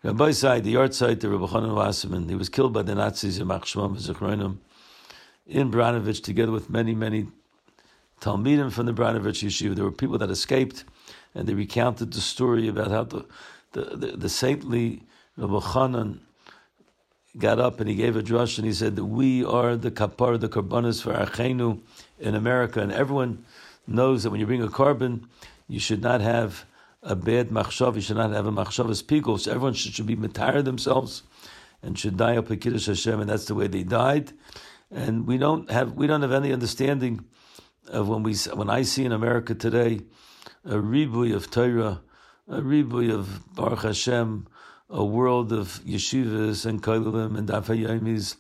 Rabbi 0.04 0.32
side, 0.32 0.64
the 0.64 0.72
yard 0.72 0.94
site, 0.94 1.20
the 1.20 1.30
Reb 1.30 1.42
Elchanan 1.42 1.76
Wasserman, 1.76 2.30
he 2.30 2.36
was 2.36 2.50
killed 2.50 2.74
by 2.74 2.82
the 2.82 2.96
Nazis 2.96 3.40
in 3.40 3.48
Machshmam 3.48 3.98
in 5.52 5.70
Branovich, 5.72 6.24
together 6.24 6.52
with 6.52 6.70
many, 6.70 6.96
many 6.96 7.28
Talmidim 8.22 8.72
from 8.72 8.86
the 8.86 8.94
Branovich 8.94 9.44
yeshiva. 9.44 9.76
There 9.76 9.84
were 9.84 9.92
people 9.92 10.18
that 10.20 10.30
escaped, 10.30 10.86
and 11.36 11.48
they 11.48 11.54
recounted 11.54 12.14
the 12.14 12.22
story 12.22 12.68
about 12.68 12.90
how 12.90 13.04
the, 13.04 13.26
the, 13.74 13.82
the, 13.82 14.08
the 14.18 14.30
saintly 14.30 15.04
Reb 15.38 15.50
Elchanan 15.50 16.20
got 17.38 17.60
up 17.60 17.80
and 17.80 17.90
he 17.90 17.96
gave 17.96 18.16
a 18.16 18.22
drush 18.22 18.58
and 18.58 18.68
he 18.68 18.74
said 18.74 18.96
that 18.98 19.06
we 19.06 19.44
are 19.44 19.78
the 19.78 19.92
kapar, 19.92 20.40
the 20.40 20.50
karbanas 20.50 21.02
for 21.02 21.14
Achenu 21.14 21.80
in 22.20 22.36
America. 22.36 22.82
And 22.82 22.92
everyone 22.92 23.46
knows 23.88 24.24
that 24.24 24.32
when 24.32 24.40
you 24.40 24.46
bring 24.46 24.62
a 24.62 24.70
carbon, 24.70 25.28
You 25.68 25.80
should 25.80 26.02
not 26.02 26.20
have 26.20 26.66
a 27.02 27.16
bad 27.16 27.50
machshav. 27.50 27.96
You 27.96 28.02
should 28.02 28.18
not 28.18 28.32
have 28.32 28.46
a 28.46 28.52
machshavas 28.52 29.04
pigos. 29.04 29.48
Everyone 29.48 29.74
should, 29.74 29.94
should 29.94 30.06
be 30.06 30.18
metired 30.18 30.66
themselves 30.66 31.24
and 31.82 31.98
should 31.98 32.18
die 32.18 32.36
up 32.36 32.50
a 32.50 32.58
Kiddush 32.58 32.88
Hashem, 32.88 33.22
and 33.22 33.30
that's 33.30 33.46
the 33.46 33.56
way 33.56 33.68
they 33.68 33.84
died. 33.84 34.34
And 34.92 35.26
we 35.26 35.38
don't 35.38 35.72
have 35.72 35.94
we 35.94 36.06
don't 36.06 36.22
have 36.22 36.34
any 36.34 36.52
understanding 36.52 37.26
of 37.88 38.10
when 38.10 38.24
we 38.24 38.36
when 38.54 38.70
I 38.70 38.82
see 38.82 39.06
in 39.06 39.12
America 39.12 39.56
today 39.56 40.02
a 40.66 40.76
ribui 40.76 41.34
of 41.34 41.50
Torah, 41.50 42.02
a 42.48 42.62
ribui 42.62 43.12
of 43.14 43.56
Baruch 43.56 43.84
Hashem, 43.84 44.48
a 44.90 45.06
world 45.06 45.54
of 45.54 45.82
yeshivas 45.86 46.66
and 46.66 46.84
koilim 46.84 47.38
and 47.38 47.48
dafayomis 47.48 48.36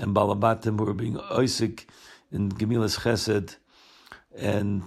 and 0.00 0.14
balabatim 0.14 0.78
who 0.78 0.88
are 0.88 0.94
being 0.94 1.14
oisik 1.14 1.86
in 2.30 2.50
Gemilas 2.50 3.00
Chesed 3.00 3.56
and 4.36 4.84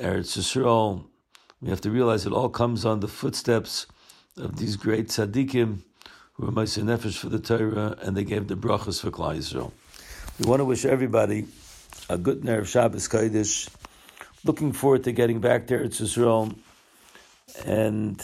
Eretz 0.00 0.36
Yisrael. 0.36 1.06
We 1.60 1.70
have 1.70 1.80
to 1.82 1.90
realize 1.90 2.26
it 2.26 2.32
all 2.32 2.48
comes 2.48 2.84
on 2.84 3.00
the 3.00 3.08
footsteps 3.08 3.86
of 4.36 4.56
these 4.56 4.76
great 4.76 5.08
tzaddikim 5.08 5.82
who 6.32 6.46
were 6.46 6.52
Moshe 6.52 6.82
Nefesh 6.82 7.18
for 7.18 7.28
the 7.28 7.38
Torah 7.38 7.96
and 8.02 8.16
they 8.16 8.24
gave 8.24 8.48
the 8.48 8.56
brachas 8.56 9.00
for 9.00 9.10
Klal 9.10 9.36
Yisrael. 9.36 9.72
We 10.40 10.46
want 10.46 10.60
to 10.60 10.64
wish 10.64 10.84
everybody 10.84 11.46
a 12.08 12.16
good 12.16 12.42
Erev 12.42 12.68
Shabbos 12.68 13.08
Kodesh. 13.08 13.68
Looking 14.44 14.72
forward 14.72 15.02
to 15.02 15.10
getting 15.10 15.40
back 15.40 15.66
to 15.66 15.76
Eretz 15.76 16.00
Yisrael. 16.00 16.56
And 17.66 18.22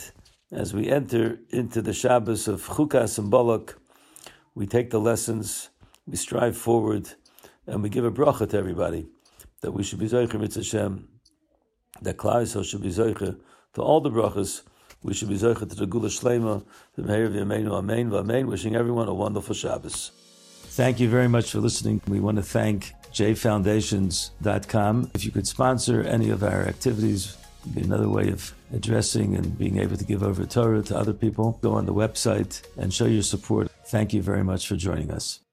as 0.53 0.73
we 0.73 0.89
enter 0.89 1.41
into 1.51 1.83
the 1.83 1.93
Shabbos 1.93 2.47
of 2.47 2.63
Chukas 2.63 3.19
and 3.19 3.33
Balak, 3.33 3.77
we 4.55 4.65
take 4.65 4.91
the 4.91 5.01
lessons, 5.01 5.71
we 6.07 6.17
strive 6.17 6.57
forward, 6.57 7.11
and 7.67 7.83
we 7.83 7.89
give 7.89 8.05
a 8.05 8.13
bracha 8.13 8.49
to 8.49 8.57
everybody 8.57 9.09
that 9.63 9.73
we 9.73 9.83
should 9.83 9.99
be 9.99 10.09
Zoicher 10.09 10.39
Mitzvah 10.39 10.61
Hashem, 10.61 11.09
that 12.03 12.17
Yisrael 12.17 12.65
should 12.65 12.83
be 12.83 12.91
Zoicher 12.91 13.41
to 13.73 13.83
all 13.83 14.01
the 14.01 14.11
brachas. 14.11 14.63
We 15.03 15.15
should 15.15 15.31
be 15.31 15.37
Zoicher 15.37 15.69
to 15.69 15.75
the 15.75 15.87
Gula 15.87 16.11
Shlema, 16.11 16.65
the 16.95 17.03
Meir 17.03 17.29
V'Yameinu 17.29 17.73
Amen 17.73 18.11
V'Amen, 18.11 18.47
wishing 18.47 18.77
everyone 18.77 19.09
a 19.09 19.15
wonderful 19.15 19.57
Shabbos. 19.57 20.13
Thank 20.75 20.99
you 20.99 21.09
very 21.09 21.29
much 21.29 21.53
for 21.53 21.61
listening. 21.61 22.03
We 22.09 22.19
want 22.19 22.37
to 22.39 22.43
thank 22.43 22.95
jfoundations.com. 23.13 25.11
If 25.15 25.25
you 25.25 25.31
could 25.31 25.47
sponsor 25.47 26.03
any 26.03 26.31
of 26.31 26.43
our 26.43 26.63
activities, 26.63 27.37
be 27.73 27.83
another 27.83 28.09
way 28.09 28.31
of 28.31 28.53
addressing 28.73 29.37
and 29.37 29.57
being 29.57 29.79
able 29.79 29.97
to 29.97 30.05
give 30.05 30.25
over 30.25 30.45
Torah 30.45 30.83
to 30.83 30.99
other 30.99 31.13
people. 31.13 31.61
Go 31.63 31.75
on 31.75 31.87
the 31.87 31.95
website 31.95 32.61
and 32.77 32.93
show 32.93 33.07
your 33.07 33.23
support. 33.23 33.71
Thank 33.87 34.13
you 34.13 34.21
very 34.21 34.43
much 34.43 34.67
for 34.67 34.75
joining 34.75 35.13
us. 35.13 35.44